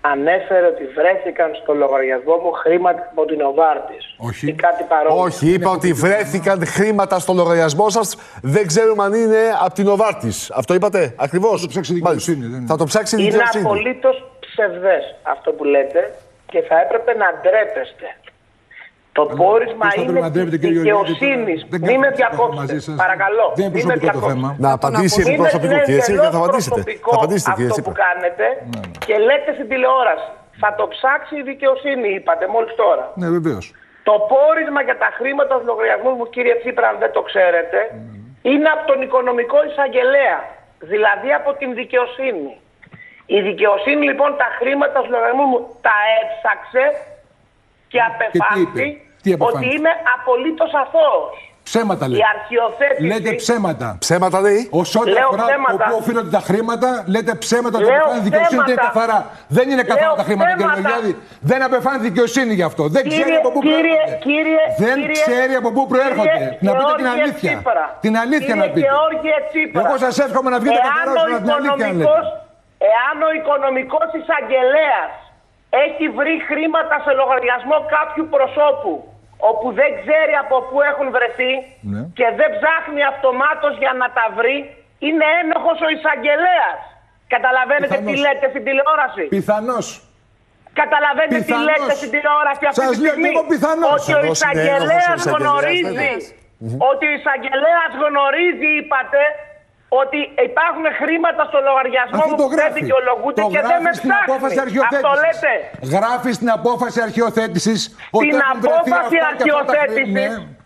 [0.00, 4.14] ανέφερε ότι βρέθηκαν στο λογαριασμό μου χρήματα από την Οβάρτης.
[4.16, 4.48] Όχι.
[4.48, 5.22] Ή κάτι παρόμοιο.
[5.22, 8.16] Όχι, είπα ότι βρέθηκαν χρήματα στο λογαριασμό σας.
[8.42, 10.50] Δεν ξέρουμε αν είναι από την Οβάρτης.
[10.50, 12.66] Αυτό είπατε ακριβώς; Θα το ψάξει η δικαιοσύνη, δεν είναι.
[12.66, 13.64] Θα το ψάξει η Είναι δικαιοσύνη.
[13.64, 16.14] απολύτως ψευδές αυτό που λέτε
[16.46, 18.06] και θα έπρεπε να ντρέπεστε.
[19.18, 21.58] Το πόρισμα Πώς θα είναι πρέπει να ντρέπετε, της κύριε Γεωργιάδη, δικαιοσύνης.
[21.72, 22.78] δεν Μην με κάνουμε μαζί διακόψετε.
[22.86, 22.96] σας.
[23.04, 23.46] Παρακαλώ.
[23.58, 24.32] Δεν είναι Μην με προσωπικό το διακόψετε.
[24.32, 24.48] θέμα.
[24.64, 26.80] Να απαντήσει επί Είναι, προσωπικού, είναι κύριε Τσίπρα, θα εντελώς απαντήσετε.
[26.80, 27.92] προσωπικό Θα απαντήσετε, κύριε αυτό Τσίπρα.
[27.92, 28.46] που κάνετε
[29.08, 30.28] και λέτε στην τηλεόραση.
[30.62, 33.04] Θα το ψάξει η δικαιοσύνη, είπατε μόλις τώρα.
[33.20, 33.64] Ναι, βεβαίως.
[34.08, 37.78] Το πόρισμα για τα χρήματα του λογαριασμού μου, κύριε Τσίπρα, αν δεν το ξέρετε,
[38.50, 40.38] είναι από τον οικονομικό εισαγγελέα.
[40.92, 42.52] Δηλαδή από την δικαιοσύνη.
[43.36, 46.84] Η δικαιοσύνη λοιπόν τα χρήματα του λογαριασμού μου τα έψαξε
[47.92, 48.84] και απεφάνθη είπε;
[49.22, 51.34] Τι απεφάνθη; ότι είμαι απολύτως αθώος.
[51.70, 52.22] Ψέματα Η λέτε.
[52.34, 53.06] αρχιοθέτηση.
[53.10, 53.88] Λέτε ψέματα.
[54.04, 54.60] Ψέματα λέει.
[54.80, 55.84] Όσο ό,τι Λέω αφορά ψέματα.
[55.86, 58.86] όπου οφείλονται τα χρήματα, λέτε ψέματα ότι Λέω απεφάνθη δικαιοσύνη είναι ψέματα.
[58.86, 59.18] καθαρά.
[59.56, 60.80] Δεν είναι καθαρά Λέω τα χρήματα, κύριε ψέματα.
[60.88, 61.12] Γεωργιάδη.
[61.50, 62.82] Δεν απεφάνθη δικαιοσύνη γι' αυτό.
[62.96, 64.18] Δεν ξέρει Κύριε- από πού κύριε- προέρχονται.
[64.28, 66.36] κύριε- Δεν κύριε- ξέρει από πού προέρχονται.
[66.38, 67.50] κύριε Να πείτε την Γεώργιε αλήθεια.
[67.52, 67.84] Τσίπρα.
[68.04, 68.86] Την αλήθεια Κύριε να πείτε.
[68.88, 69.78] Γεώργιε Τσίπρα.
[69.84, 72.04] Εγώ σας εύχομαι να βγείτε Εάν καθαρά ο ώστε να την αλήθεια να λέτε.
[72.04, 72.30] οικονομικός-
[72.94, 75.10] Εάν ο οικονομικός εισαγγελέας
[75.84, 78.92] έχει βρει χρήματα σε λογαριασμό κάποιου προσώπου
[79.50, 81.52] όπου δεν ξέρει από πού έχουν βρεθεί
[81.92, 82.02] Ναι.
[82.18, 84.56] και δεν ψάχνει αυτομάτως για να τα βρει,
[85.06, 86.78] είναι ένοχος ο εισαγγελέας.
[87.34, 88.22] Καταλαβαίνετε τι Πιθανώς.
[88.24, 89.86] λέτε στην τηλεόραση; Πιθανώς.
[90.80, 91.66] Καταλαβαίνετε τι Πιθανώς.
[91.68, 93.90] λέτε στην τηλεόραση αυτή Σας τη λέω στιγμή; και εγώ πιθανώς.
[93.96, 96.12] Ότι ο Πιθανώς είναι εισαγγελέας ένοχος ο εισαγγελέας, γνωρίζει.
[96.90, 99.22] Ότι ο εισαγγελέας γνωρίζει, είπατε,
[100.00, 100.18] ότι
[100.50, 102.78] υπάρχουν χρήματα στο λογαριασμό Αυτό μου το που δεν γράφει.
[102.80, 104.78] δικαιολογούνται Το και δεν με γράφει στην απόφαση ψάχνει.
[104.84, 105.22] Αυτό αρχιοθέτησης.
[105.24, 105.52] λέτε.
[105.96, 107.74] Γράφει στην απόφαση αρχιοθέτηση
[108.18, 109.80] ότι Στην έχουν βρεθεί απόφαση αυτά και αυτά τα χρήματα.
[109.84, 110.60] αρχιοθέτησης, Ναι.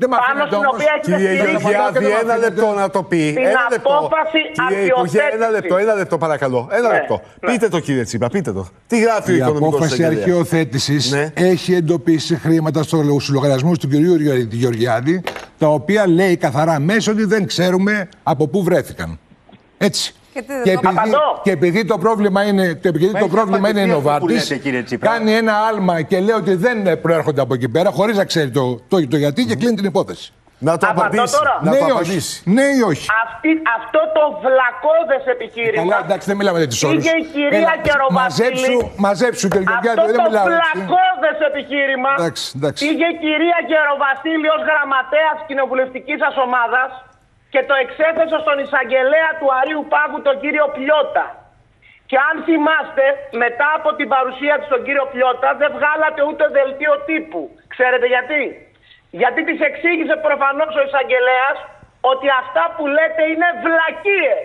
[0.00, 0.74] Δεν μ' πάνω αφήνετε στην όμως.
[0.76, 1.60] οποία έχετε Κύριε στηρίξει.
[1.60, 2.44] Γεωργιάδη, δεν ένα αφήνετε.
[2.46, 3.22] λεπτό να το πει.
[3.34, 3.92] Στην Ένα λεπτό.
[3.98, 5.54] απόφαση Κύριε Υπουργέ, ένα αρχιοθέτησης.
[5.56, 6.60] λεπτό, ένα λεπτό παρακαλώ.
[6.78, 7.16] Ένα Ναι, λεπτό.
[7.40, 7.46] ναι.
[7.50, 8.64] Πείτε το κύριε Τσίπρα, πείτε το.
[8.90, 11.24] Τι γράφει ο Η οικονομικός απόφαση εισαγγελέας; αρχαιοθέτησης Ναι.
[11.52, 12.96] έχει εντοπίσει χρήματα στου
[13.36, 15.22] λογαριασμού του κυρίου Γεωργ- Γεωργιάδη,
[15.58, 19.18] τα οποία λέει καθαρά μέσα ότι δεν ξέρουμε από πού βρέθηκαν.
[19.78, 20.12] Έτσι.
[20.32, 21.40] Και τι δεν Και το- επειδή, Απαντώ.
[21.42, 24.26] και επειδή το πρόβλημα είναι, και επειδή το έχει πρόβλημα είναι η απαντηθεί αυτό που
[24.26, 27.90] Νοβάρτης, λέτε, κύριε Τσίπρα; κάνει ένα άλμα και λέει ότι δεν προέρχονται από εκεί πέρα,
[27.90, 30.32] χωρίς να ξέρει το, το, το γιατί και κλείνει την υπόθεση.
[30.66, 31.36] Να το Απαντώ απαντήσει.
[31.38, 31.54] τώρα.
[31.66, 32.34] Να ναι το ή όχι; απαντήσει.
[32.56, 35.82] Ναι ή όχι; Αυτή, αυτό το βλακώδες επιχείρημα.
[35.82, 37.02] Καλά, εντάξει, δεν μιλάμε για τις όρους.
[37.04, 38.20] Πήγε η κυρία Γεροβασίλη.
[38.22, 40.46] Μαζέψου, μαζέψου και Γεωργιάδη, Αυτό δεν το μιλάω.
[40.48, 40.60] έτσι.
[40.60, 42.80] πλακώδες επιχείρημα Εντάξει, εντάξει.
[42.84, 46.90] πήγε η κυρία Γεροβασίλη ως γραμματέας κοινοβουλευτικής σας ομάδας
[47.52, 51.26] και το εξέθεσε στον εισαγγελέα του Αρίου Πάγου τον κύριο Πλιώτα.
[52.10, 53.04] Και αν θυμάστε,
[53.44, 57.40] μετά από την παρουσία του στον κύριο Πλιώτα δεν βγάλατε ούτε δελτίο τύπου.
[57.74, 58.40] Ξέρετε γιατί;
[59.10, 61.56] Γιατί της εξήγησε προφανώς ο εισαγγελέας
[62.12, 64.42] ότι αυτά που λέτε είναι βλακίες.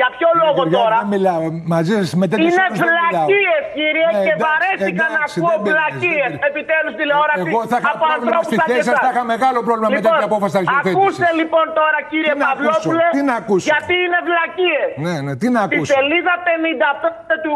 [0.00, 1.42] Για ποιο λόγο Γεωργιάδη, τώρα; Δεν μιλάω
[1.74, 3.08] μαζί σας με τέτοιες Είναι ώρες δεν μιλάω.
[3.10, 6.30] βλακίες, κύριε, Ναι, και εντάξει, βαρέθηκα να εντάξει, ακούω δεν πειράζει, βλακίες.
[6.32, 6.50] δεν πειράζει.
[6.52, 9.02] Επιτέλους τηλεόραση Εγώ θα είχα από πρόβλημα ανθρώπους στη σαν και θέση σας, εσάς.
[9.06, 10.96] θα είχα μεγάλο πρόβλημα με τέτοια απόφαση αρχιοθέτησης.
[10.98, 13.66] Ακούστε λοιπόν τώρα, κύριε Τι να ακούσω, Παυλόπουλε, τι να ακούσω.
[13.72, 14.88] γιατί είναι βλακίες.
[15.06, 15.90] Ναι, ναι, τι να Στη ακούσω.
[15.96, 17.52] σελίδα 55 του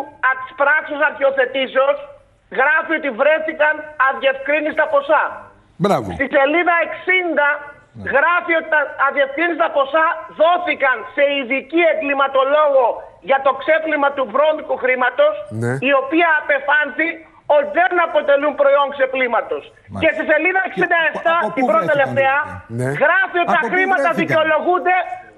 [0.46, 1.96] τη πράξεω αρχιοθετήσεως
[2.60, 3.74] γράφει ότι βρέθηκαν
[4.08, 5.24] αδιευκρίνηστα ποσά.
[5.82, 6.08] Μπράβο.
[6.18, 7.48] Στη σελίδα 60
[8.16, 10.06] γράφει ότι τα αδιευκρίνηστα ποσά
[10.40, 12.86] δόθηκαν σε ειδική εγκληματολόγο
[13.30, 15.72] για το ξέπλυμα του βρώμικου χρήματος, Ναι.
[15.88, 17.08] η οποία απεφάνθη
[17.56, 19.62] ότι δεν αποτελούν προϊόν ξεπλήματος.
[20.02, 22.36] Και στη σελίδα 67, από πού την πρώτη βρέθηκαν, τελευταία,
[22.78, 22.88] ναι.
[23.04, 24.96] γράφει ότι τα Από πού χρήματα βρέθηκαν; δικαιολογούνται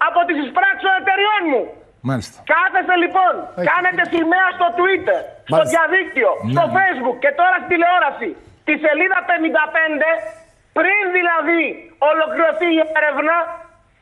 [0.08, 1.62] από τις εισπράξεις των εταιριών μου.
[2.10, 2.36] Μάλιστα.
[2.52, 3.32] Κάθεστε λοιπόν,
[3.70, 5.70] κάνετε σημαία στο Twitter, στο Μάλιστα.
[5.74, 6.72] διαδίκτυο, στο Ναι.
[6.76, 8.28] Facebook και τώρα στη τηλεόραση.
[8.66, 10.10] Τη σελίδα 55,
[10.78, 11.62] πριν δηλαδή
[12.10, 13.36] ολοκληρωθεί η έρευνα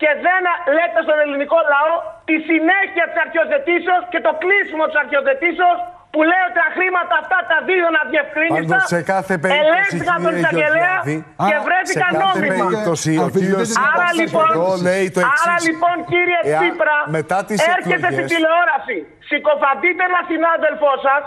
[0.00, 0.42] και δεν
[0.76, 1.94] λέτε στον ελληνικό λαό
[2.28, 5.78] τη συνέχεια της αρχιοθετήσεως και το κλείσιμο της αρχιοθετήσεως
[6.12, 10.32] που λέει ότι τα χρήματα αυτά τα δίδουν αδιευκρίνηστα Πάντως, σε κάθε περίπτωση, ελέγχθηκαν τον
[10.32, 11.16] κύριε εισαγγελέα Γεωργιάδη,
[11.48, 12.52] και α, βρέθηκαν σε κάθε νόμιμα.
[12.54, 15.42] περίπτωση, ο Αφήνετε κύριος την Άρα απόφαση λοιπόν, εδώ λέει το εξής.
[15.44, 18.96] άρα λοιπόν κύριε Εάν Τσίπρα, μετά τις έρχεται εκλογές- στην τηλεόραση,
[19.30, 21.22] συκοφαντείτε ένα συνάδελφό σας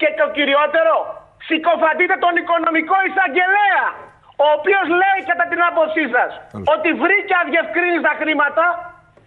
[0.00, 0.94] και το κυριότερο,
[1.50, 3.84] συκοφαντείτε τον οικονομικό εισαγγελέα,
[4.44, 6.30] ο οποίος λέει κατά την άποψή σας
[6.74, 8.64] ότι βρήκε αδιευκρίνηστα χρήματα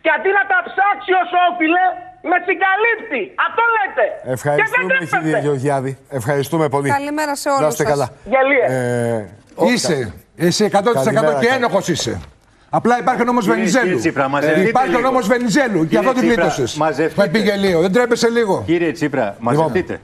[0.04, 1.86] και αντί να τα ψάξει όσο όφιλε,
[2.32, 3.22] με συγκαλύπτει.
[3.48, 4.06] Αυτό λέτε.
[4.26, 5.40] Και Ευχαριστούμε δεν κύριε τρέπεστε.
[5.46, 5.92] Γεωργιάδη.
[6.20, 6.88] Ευχαριστούμε πολύ.
[6.98, 7.92] Καλημέρα σε όλους Να είστε σας.
[7.94, 8.08] καλά.
[8.34, 8.68] Γελίες.
[8.72, 9.98] Ε, Είσαι.
[10.48, 11.58] Εσύ 100% Καλημέρα, και καλή.
[11.58, 12.14] ένοχος είσαι.
[12.80, 13.84] Απλά υπάρχει ο νόμος Κύριε- Βενιζέλου.
[13.86, 15.10] κύριε Τσίπρα, μαζευτείτε Υπάρχει ο λίγο.
[15.10, 16.76] νόμος Βενιζέλου και Κύριε αυτό την Τσίπρα, πλήτωσες.
[16.78, 17.22] μαζευτείτε.
[17.22, 17.82] Με πήγε λίγο.
[17.82, 18.64] Δεν τρέπεσαι λίγο.
[18.66, 20.00] Κύριε Τσίπρα, μαζευτείτε.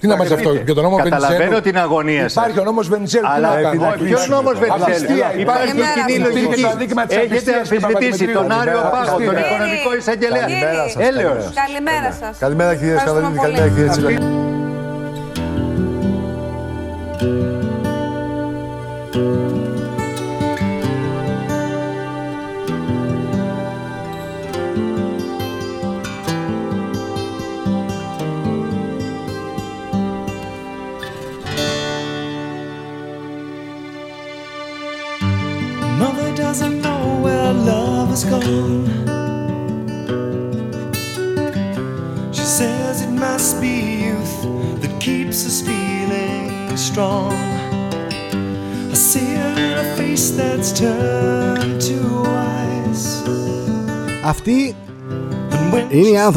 [0.00, 0.64] Τι να μαζευτώ Μαζευτείτε.
[0.64, 1.22] για τον νόμο Βενιζέλου.
[1.22, 2.32] Καταλαβαίνω την αγωνία σας.
[2.32, 3.26] Υπάρχει ο νόμος Βενιζέλου.
[3.34, 3.86] Αλλά τι να κάνω.
[3.94, 6.26] επειδή- ποιος νόμος Απιστία, Βενιζέλου; Υπάρχει Καλημέρα, κοινή κύριε.
[6.28, 6.54] λογική.
[6.54, 8.94] Και το αδίκημα της Έχετε απιστίας, αμφισβητήσει κύριε τον Άριο Παπαδημητρίου.
[8.94, 9.44] Πάγο, τον Κύριε.
[9.46, 10.40] οικονομικό εισαγγελέα.
[10.46, 11.42] Καλημέρα σας, Έλεος.
[11.62, 11.62] καλημέρα.
[11.62, 12.28] Καλημέρα σα.
[12.44, 14.53] Καλημέρα κυρίε Καλαδίνη, καλημέρα κύριε Τσίπρα.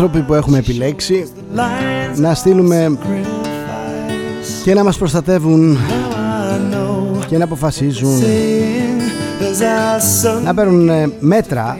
[0.07, 5.79] Άνθρωποι που έχουμε επιλέξει the lines να στείλουμε sacrifice, και να μας προστατεύουν now
[6.13, 7.25] I know.
[7.27, 9.01] και να αποφασίζουν Saying
[9.41, 11.77] as our sun να παίρνουν ε, μέτρα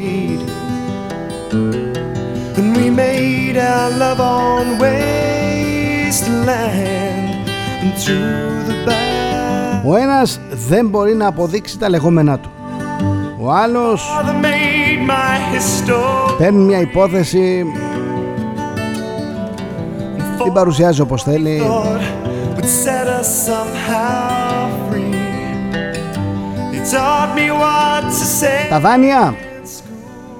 [2.58, 5.88] And we made our love on wasteland
[7.82, 9.86] and through the back.
[9.86, 12.50] Ο ένας δεν μπορεί να αποδείξει τα λεγόμενά του.
[13.42, 16.36] Ο άλλος Father made my history.
[16.38, 17.66] παίρνει μια υπόθεση,
[20.48, 25.14] την παρουσιάζει όπως θέλει Thought would set us somehow free.
[26.74, 28.70] He taught me what to say.
[28.70, 29.36] Τα δάνεια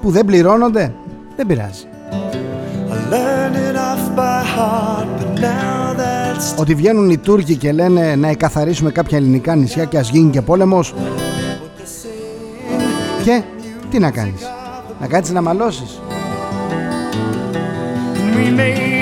[0.02, 0.92] που δεν πληρώνονται
[1.36, 1.84] δεν πειράζει.
[2.90, 8.16] I learned it off by heart, but now that's Ότι βγαίνουν οι Τούρκοι και λένε
[8.16, 10.94] να εκαθαρίσουμε κάποια ελληνικά νησιά και ας γίνει και πόλεμος
[13.24, 13.42] και
[13.90, 14.42] τι να κάνεις,
[15.00, 16.00] να κάτσεις να μαλώσεις.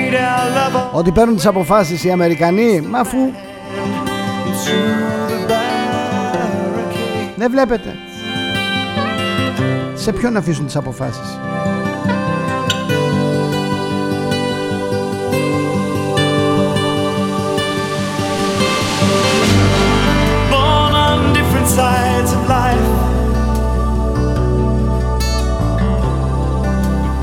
[0.07, 3.17] And we made our love on Ότι παίρνουν τις αποφάσεις οι Αμερικανοί, μα αφού
[4.65, 7.33] through the barricade.
[7.35, 7.95] δεν βλέπετε.
[9.95, 11.39] Σε ποιον να αφήσουν τις αποφάσεις.
[20.51, 22.87] born on different sides of life.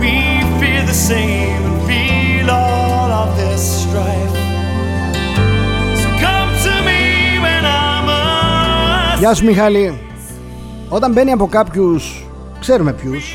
[0.01, 0.13] We
[0.61, 1.65] fear the same
[9.25, 9.99] Γεια σου Μιχάλη.
[10.89, 12.25] Όταν μπαίνει από κάποιους,
[12.61, 13.35] ξέρουμε ποιους,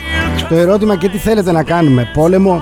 [0.50, 2.62] το ερώτημα και τι θέλετε να κάνουμε, πόλεμο,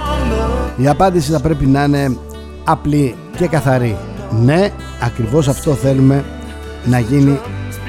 [0.77, 2.17] η απάντηση θα πρέπει να είναι
[2.63, 3.97] απλή και καθαρή.
[4.43, 4.69] Ναι,
[5.01, 6.23] ακριβώς αυτό θέλουμε
[6.85, 7.39] να γίνει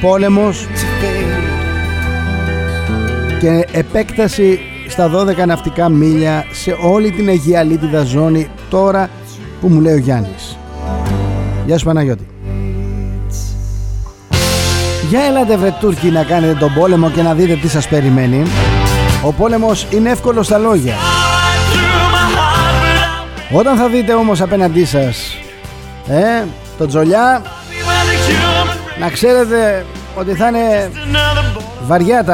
[0.00, 0.66] πόλεμος
[3.40, 4.58] και επέκταση
[4.88, 9.10] στα 12 ναυτικά μίλια σε όλη την Αιγιαλίτιδα ζώνη τώρα
[9.60, 10.58] που μου λέει ο Γιάννης.
[11.66, 12.26] Γεια σου Παναγιώτη.
[15.08, 18.42] Για έλατε βρε Τούρκοι να κάνετε τον πόλεμο και να δείτε τι σας περιμένει.
[19.24, 20.94] Ο πόλεμος είναι εύκολο στα λόγια.
[23.52, 25.36] Όταν θα δείτε όμως απέναντί σας
[26.08, 26.44] ε,
[26.78, 27.42] το τζολιά
[29.00, 32.24] να ξέρετε ότι θα είναι another boy βαριά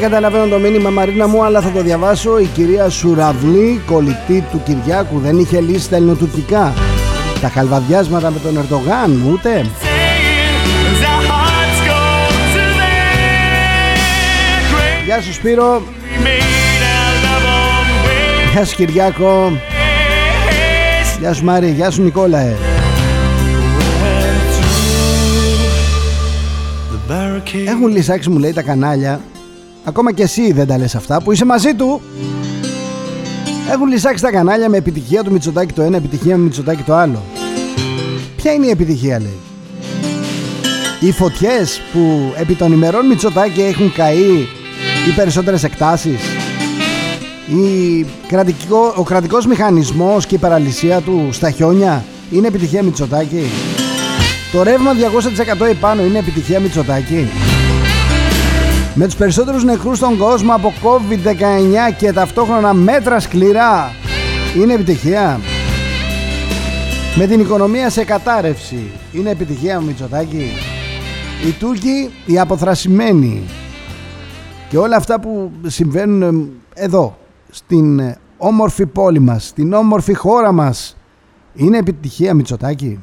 [0.00, 2.38] Δεν καταλαβαίνω το μήνυμα Μαρίνα μου αλλά θα το διαβάσω.
[2.38, 6.74] Η κυρία Σουραβλή, κολλητή του Κυριάκου, δεν είχε λύσει τα ελληνοτουρκικά.
[7.40, 9.50] Τα χαλβαδιάσματα με τον Ερντογάν, ούτε.
[9.50, 9.66] Saying
[10.92, 12.00] as our hearts go
[12.54, 13.10] to their
[14.70, 15.04] grave.
[15.04, 18.52] Γεια σου Σπύρο, We made our love on way.
[18.52, 19.52] γεια σου Κυριάκο,
[21.20, 22.38] γεια σου Μάρη, γεια σου Νικόλα.
[22.38, 22.56] ε.
[26.92, 27.66] The barricade.
[27.68, 29.20] Έχουν λυσάξει μου λέει τα κανάλια
[29.88, 32.00] Ακόμα και εσύ δεν τα λες αυτά που είσαι μαζί του
[33.70, 37.22] Έχουν λυσάξει τα κανάλια με επιτυχία του Μητσοτάκη το ένα, επιτυχία με Μητσοτάκη το άλλο
[38.36, 39.38] Ποια είναι η επιτυχία λέει;
[41.00, 44.46] Οι φωτιές που επί των ημερών Μητσοτάκη έχουν καεί
[45.08, 46.20] οι περισσότερες εκτάσεις.
[47.46, 53.42] Η κρατικό, ο κρατικός μηχανισμός και η παραλυσία του στα χιόνια είναι επιτυχία Μητσοτάκη;
[54.52, 54.92] Το ρεύμα
[55.60, 57.28] 200% επάνω είναι επιτυχία Μητσοτάκη;
[59.00, 63.92] Με τους περισσότερους νεκρούς στον κόσμο από COVID-19 και ταυτόχρονα μέτρα σκληρά
[64.56, 65.40] είναι επιτυχία.
[67.16, 70.50] Με την οικονομία σε κατάρρευση είναι επιτυχία Μητσοτάκη.
[71.46, 73.42] Οι Τούρκοι, οι αποθρασιμένοι
[74.68, 77.18] και όλα αυτά που συμβαίνουν ε, εδώ
[77.50, 80.96] στην ε, όμορφη πόλη μας, στην όμορφη χώρα μας
[81.54, 83.00] είναι επιτυχία Μητσοτάκη.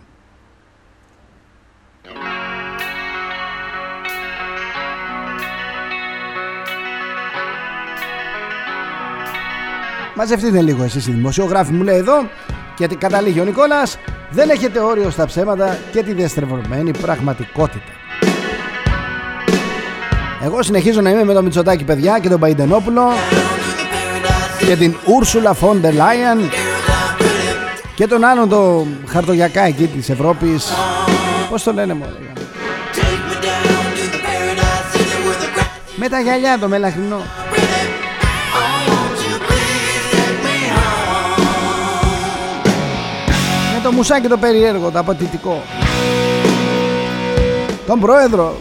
[10.16, 12.30] Μαζευτείτε λίγο εσείς οι δημοσιογράφοι μου λέει εδώ
[12.78, 13.97] γιατί καταλήγει ο Νικόλας
[14.30, 17.91] δεν έχετε όριο στα ψέματα και τη διαστρεβλωμένη πραγματικότητα.
[20.43, 23.03] Εγώ συνεχίζω να είμαι με τον Μητσοτάκη παιδιά και τον Παϊντενόπουλο
[24.68, 26.49] και την Ούρσουλα Φόντερ Λάιαν
[27.95, 30.72] και τον άλλον το χαρτογιακά εκεί της Ευρώπης
[31.49, 32.11] Πώς το λένε μόνο
[35.95, 37.22] Με τα γυαλιά το μελαχρινό
[43.86, 45.61] το μουσάκι το περίεργο, το απατητικό
[47.88, 48.55] Τον πρόεδρο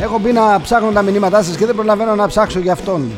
[0.00, 3.10] Έχω μπει να ψάχνω τα μηνύματά σας και δεν προλαβαίνω να ψάξω για αυτόν.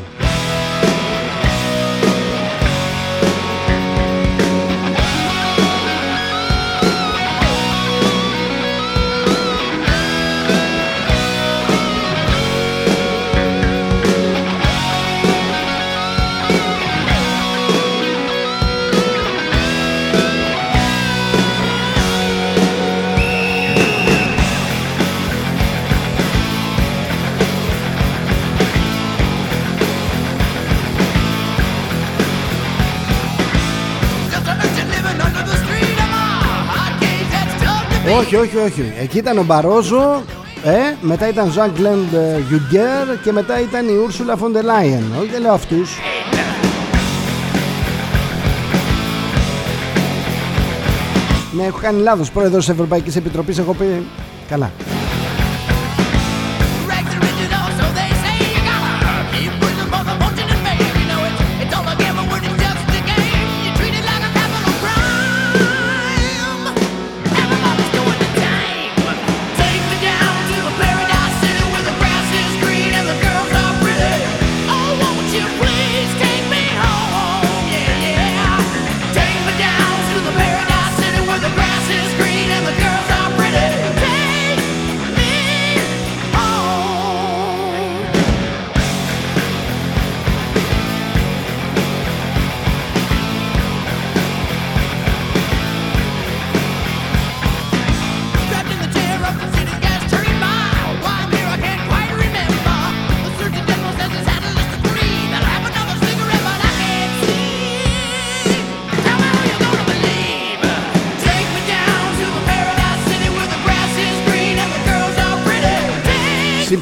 [38.17, 38.93] Όχι, όχι, όχι.
[38.99, 40.23] Εκεί ήταν ο Μπαρόζο,
[40.63, 42.13] ε, μετά ήταν Ζαν Γκλέντ
[42.47, 45.03] Γιουγκέρ και μετά ήταν η Ούρσουλα Φοντελάιεν.
[45.19, 45.97] Όχι, δεν λέω αυτούς.
[51.51, 52.31] Ναι, έχω κάνει λάθος.
[52.31, 54.05] Πρόεδρος της Ευρωπαϊκής Επιτροπής έχω πει
[54.49, 54.71] καλά.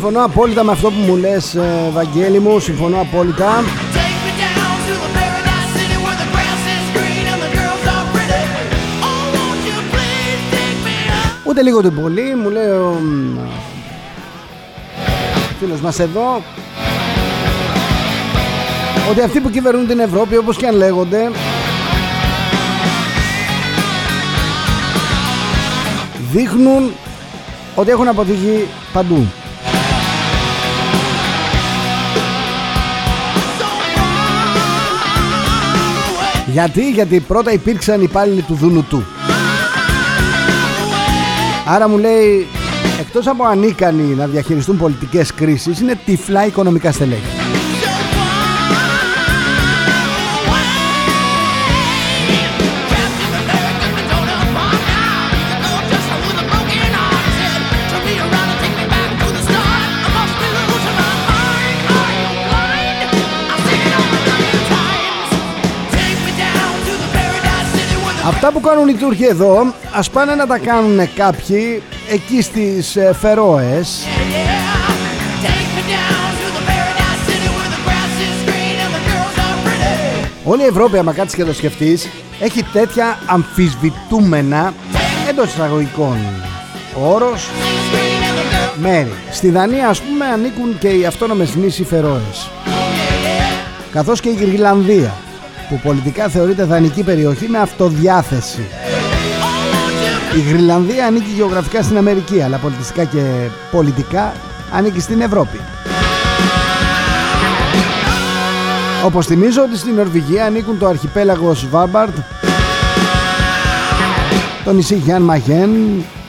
[0.05, 2.59] Συμφωνώ απόλυτα με αυτό που μου λες ε, Βαγγέλη μου.
[2.59, 3.63] Συμφωνώ απόλυτα.
[11.43, 13.37] Ούτε λίγο την πολύ Μου λέει ο μ,
[15.59, 16.41] φίλος μας εδώ
[19.09, 21.31] Ότι αυτοί που κυβερνούν την Ευρώπη όπως και αν λέγονται
[26.31, 26.91] Δείχνουν
[27.75, 29.27] ότι έχουν αποτύχει παντού
[36.55, 39.05] Γιατί, γιατί πρώτα υπήρξαν υπάλληλοι του Δούνου του.
[41.65, 42.47] Άρα μου λέει,
[42.99, 47.44] εκτός από ανίκανοι να διαχειριστούν πολιτικές κρίσεις, είναι τυφλά οικονομικά στελέχη.
[68.47, 71.81] Αυτά που κάνουν οι Τούρκοι εδώ, ας πάνε να τα κάνουν κάποιοι
[72.11, 74.05] εκεί στις ε, Φερόες.
[80.43, 82.07] Όλη η Ευρώπη, άμα κάτσεις και το σκεφτείς,
[82.39, 84.73] έχει τέτοια αμφισβητούμενα
[85.29, 86.17] εντός εισαγωγικών
[87.03, 87.49] όρος
[88.75, 89.13] μέρη.
[89.31, 92.49] Στη Δανία, ας πούμε, ανήκουν και οι αυτόνομες νήσοι Φερόες.
[93.91, 95.13] Καθώς και η Γρυλανδία,
[95.69, 98.65] που πολιτικά θεωρείται δανεική περιοχή με αυτοδιάθεση.
[100.35, 103.21] Η Γρυλανδία ανήκει γεωγραφικά στην Αμερική, αλλά πολιτιστικά και
[103.71, 104.33] πολιτικά
[104.71, 105.59] ανήκει στην Ευρώπη.
[109.05, 112.13] Όπως θυμίζω ότι στην Νορβηγία ανήκουν το αρχιπέλαγο Σβάμπαρντ,
[114.63, 115.69] το νησί Γιάν Μαγέν,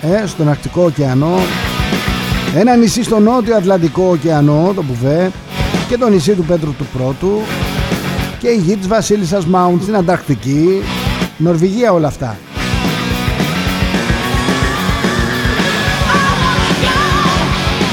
[0.01, 1.39] ε, στον Αρκτικό ωκεανό,
[2.57, 5.31] ένα νησί στο νότιο Ατλαντικό ωκεανό, το Μπουβέ,
[5.89, 7.41] και το νησί του Πέτρου του Πρώτου,
[8.39, 10.83] και η γη της Βασίλισσας Μάουντς στην Ανταρκτική,
[11.37, 12.37] Νορβηγία όλα αυτά.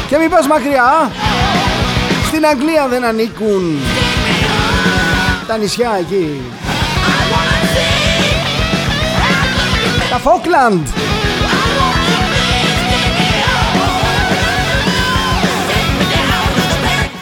[0.10, 1.12] Και μην πας μακριά,
[2.28, 3.78] στην Αγγλία δεν ανήκουν
[5.48, 6.42] τα νησιά εκεί.
[10.10, 10.88] Τα Φόκλαντ.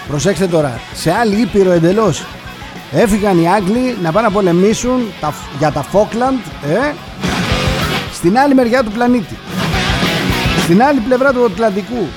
[0.07, 2.23] Προσέξτε τώρα, σε άλλη ήπειρο εντελώς
[2.91, 6.93] έφυγαν οι Άγγλοι να πάνε να πολεμήσουν τα, για τα Φόκλαντ ε,
[8.13, 9.37] στην άλλη μεριά του πλανήτη.
[10.63, 12.07] Στην άλλη πλευρά του Ατλαντικού.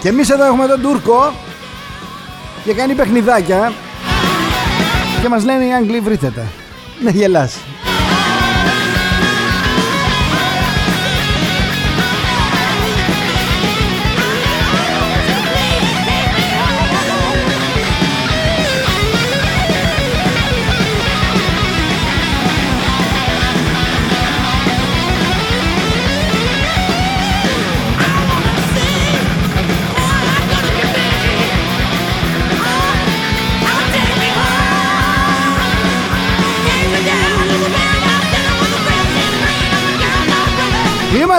[0.00, 1.32] Και εμείς εδώ έχουμε τον Τούρκο
[2.64, 3.72] και κάνει παιχνιδάκια
[5.22, 6.42] και μας λένε οι Άγγλοι βρείτε τα.
[7.04, 7.56] Να γελάς.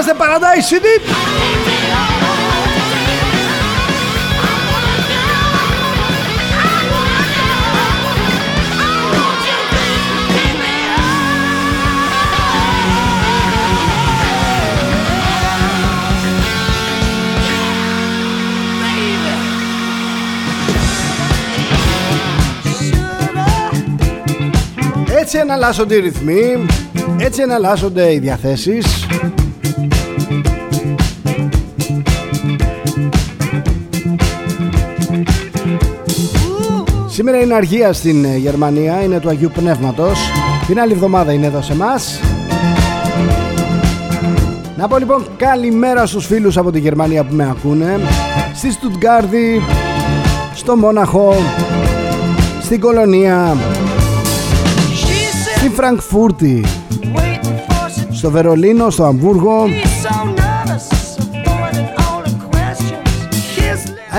[0.02, 1.02] Είμαστε Paradise City.
[25.20, 26.66] Έτσι εναλλάσσονται οι ρυθμοί,
[27.18, 28.86] έτσι εναλλάσσονται οι διαθέσεις.
[37.20, 40.20] Σήμερα είναι αργία στην ε, Γερμανία, είναι του Αγίου Πνεύματος.
[40.68, 42.20] Την άλλη εβδομάδα είναι εδώ σε εμάς.
[44.78, 48.00] Να πω λοιπόν καλημέρα στους φίλους από τη Γερμανία που με ακούνε.
[48.54, 49.62] Στη Στουτγκάρδη,
[50.54, 51.36] στο Μόναχο,
[52.62, 53.58] στην Κολονία,
[55.58, 56.66] στη Φραγκφούρτη,
[58.12, 59.68] στο Βερολίνο, στο Αμβούργο.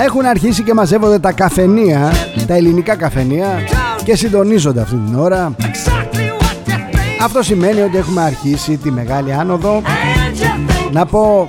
[0.03, 2.11] Έχουν αρχίσει και μαζεύονται τα καφενεία,
[2.47, 3.47] τα ελληνικά καφενεία
[4.03, 5.55] και συντονίζονται αυτή την ώρα.
[7.21, 9.81] Αυτό σημαίνει ότι έχουμε αρχίσει τη μεγάλη άνοδο.
[10.91, 11.47] Να πω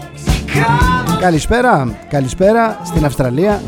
[1.21, 3.63] καλησπέρα, καλησπέρα στην Αυστραλία.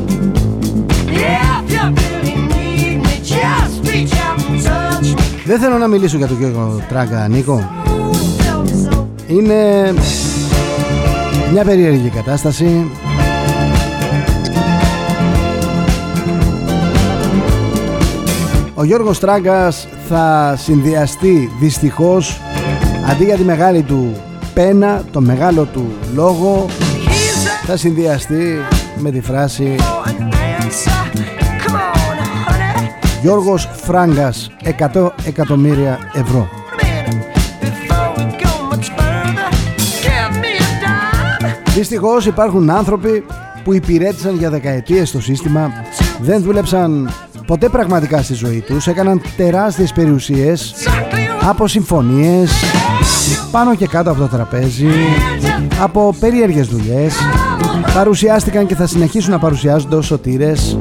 [5.45, 7.69] Δεν θέλω να μιλήσω για τον Γιώργο Τράγκα, Νίκο.
[9.27, 9.93] Είναι
[11.51, 12.91] μια περίεργη κατάσταση.
[18.77, 22.41] Ο Γιώργος Τράγκας θα συνδυαστεί δυστυχώς
[23.09, 24.15] αντί για τη μεγάλη του
[24.53, 26.65] πένα, το μεγάλο του λόγο
[27.65, 28.57] θα συνδυαστεί
[28.95, 29.75] με τη φράση
[33.21, 34.51] Γιώργος Φράγκας
[34.93, 36.49] 100 εκατομμύρια ευρώ
[41.75, 43.25] Δυστυχώς υπάρχουν άνθρωποι
[43.63, 45.71] που υπηρέτησαν για δεκαετίες το σύστημα
[46.21, 47.09] δεν δούλεψαν
[47.45, 50.73] ποτέ πραγματικά στη ζωή τους έκαναν τεράστιες περιουσίες
[51.41, 52.51] από συμφωνίες
[53.51, 54.87] πάνω και κάτω από το τραπέζι
[55.81, 57.15] από περίεργες δουλειές.
[57.93, 60.77] Παρουσιάστηκαν και θα συνεχίσουν να παρουσιάζονται ως σωτήρες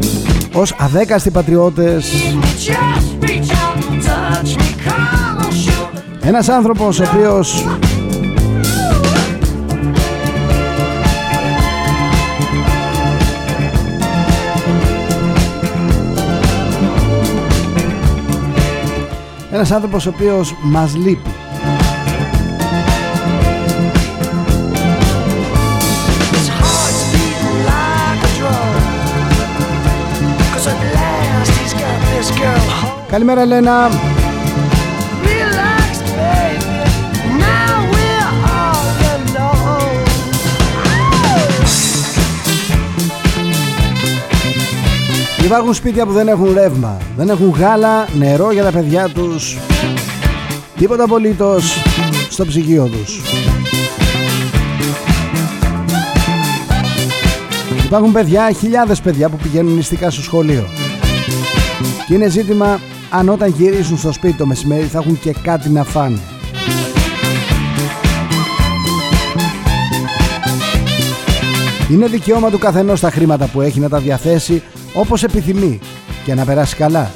[0.54, 2.12] ως αδέκαστοι πατριώτες.
[6.20, 7.64] Ένας άνθρωπος ο οποίος
[19.54, 21.30] Ένας άνθρωπος ο οποίος μας λείπει
[33.10, 33.88] Καλημέρα Ελένα.
[45.44, 49.56] Υπάρχουν σπίτια που δεν έχουν ρεύμα, δεν έχουν γάλα, νερό για τα παιδιά τους,
[50.78, 51.82] τίποτα απολύτως
[52.30, 53.20] στο ψυγείο τους.
[57.84, 60.64] Υπάρχουν παιδιά, χιλιάδες παιδιά που πηγαίνουν νηστικά στο σχολείο.
[62.06, 62.80] Και είναι ζήτημα
[63.10, 66.18] αν όταν γυρίσουν στο σπίτι το μεσημέρι θα έχουν και κάτι να φάνε.
[71.90, 74.62] Είναι δικαίωμα του καθενός τα χρήματα που έχει να τα διαθέσει
[74.94, 75.80] όπως επιθυμεί
[76.24, 77.10] και να περάσει καλά.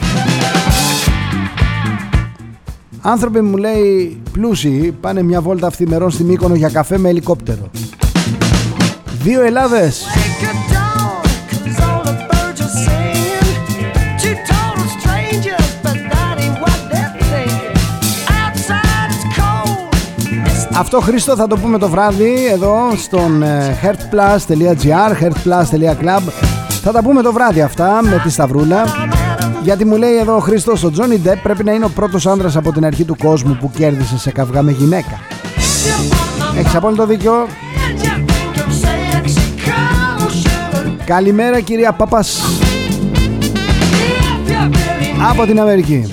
[3.01, 7.71] Άνθρωποι μου λέει πλούσιοι πάνε μια βόλτα αυθημερών στη Μύκονο για καφέ με ελικόπτερο.
[9.23, 10.05] Δύο Ελλάδες.
[10.05, 13.51] Take a dawn, 'cause all the birds are singing.
[14.23, 17.77] Two total strangers, but that ain't what they're thinking.
[18.43, 19.95] Outside it's cold.
[20.47, 26.23] It's Αυτό Χρήστο θα το πούμε το βράδυ εδώ στον ε, heartplus.gr heartplus.club
[26.83, 28.85] Θα τα πούμε το βράδυ αυτά με τη Σταυρούλα
[29.63, 32.57] γιατί μου λέει εδώ ο Χρήστος ο Τζόνι Ντεπ πρέπει να είναι ο πρώτος άντρας
[32.57, 35.21] από την αρχή του κόσμου που κέρδισε σε καυγά με γυναίκα.
[36.59, 37.47] Έχεις απόλυτο δίκιο.
[41.05, 42.43] Καλημέρα κυρία Παπας
[45.31, 46.13] από την Αμερική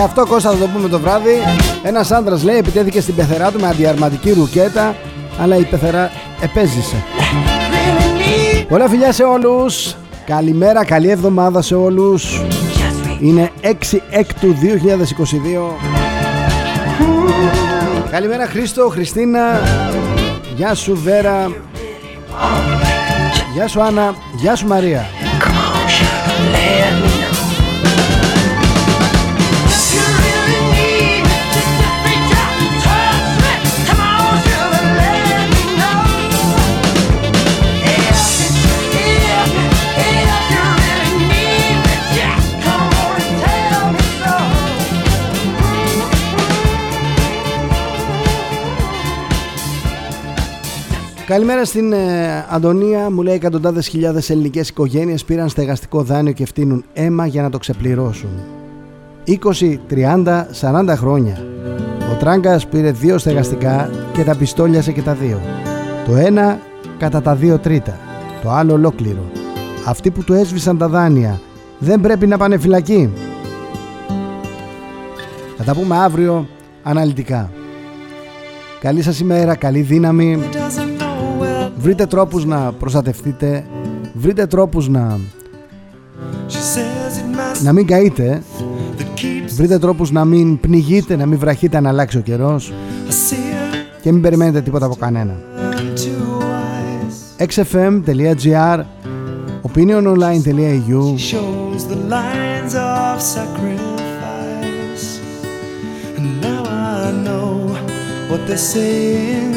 [0.00, 1.36] Και αυτό Κώστα θα το πούμε το βράδυ.
[1.82, 4.94] Ένας άντρας λέει επιτέθηκε στην πεθερά του με αντιαρματική ρουκέτα,
[5.40, 6.96] αλλά η πεθερά επέζησε.
[6.96, 9.96] Really need Πολλά φιλιά σε όλους.
[10.26, 12.42] Καλημέρα, καλή εβδομάδα σε όλους.
[13.20, 15.76] Είναι 6 έκτου 2022.
[18.10, 19.60] Καλημέρα Χρήστο, Χριστίνα.
[20.56, 21.52] Γεια σου Βέρα.
[23.54, 24.14] Γεια σου Άννα.
[24.36, 25.06] Γεια σου Μαρία.
[51.30, 53.10] Καλημέρα στην ε, Αντωνία.
[53.10, 57.58] Μου λέει εκατοντάδες χιλιάδες ελληνικές οικογένειες πήραν στεγαστικό δάνειο και φτύνουν αίμα για να το
[57.58, 58.30] ξεπληρώσουν.
[59.26, 61.44] 20, 30, 40 χρόνια.
[62.12, 65.40] Ο Τράγκας πήρε δύο στεγαστικά και τα πιστόλιασε και τα δύο.
[66.06, 66.58] Το ένα
[66.98, 67.98] κατά τα δύο τρίτα.
[68.42, 69.30] Το άλλο ολόκληρο.
[69.86, 71.40] Αυτοί που του έσβησαν τα δάνεια
[71.78, 73.10] δεν πρέπει να πάνε φυλακή.
[75.56, 76.46] Θα τα πούμε αύριο
[76.82, 77.50] αναλυτικά.
[78.80, 80.38] Καλή σας ημέρα, καλή δύναμη.
[81.80, 83.64] Βρείτε τρόπους να προστατευτείτε.
[84.14, 85.18] Βρείτε τρόπους να,
[87.62, 88.42] να μην καείτε.
[89.54, 92.72] Βρείτε τρόπους να μην πνιγείτε, να μην βραχείτε να αλλάξει ο καιρός.
[94.02, 95.36] Και μην περιμένετε τίποτα από κανένα.
[97.54, 98.78] xfm.gr
[99.68, 101.02] opiniononline.eu
[101.32, 105.06] shows the lines of sacrifice.
[106.16, 106.62] And now
[106.98, 107.50] I know
[108.30, 109.54] what they're saying.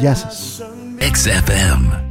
[0.00, 0.61] Γεια σας.
[1.02, 2.01] XFM.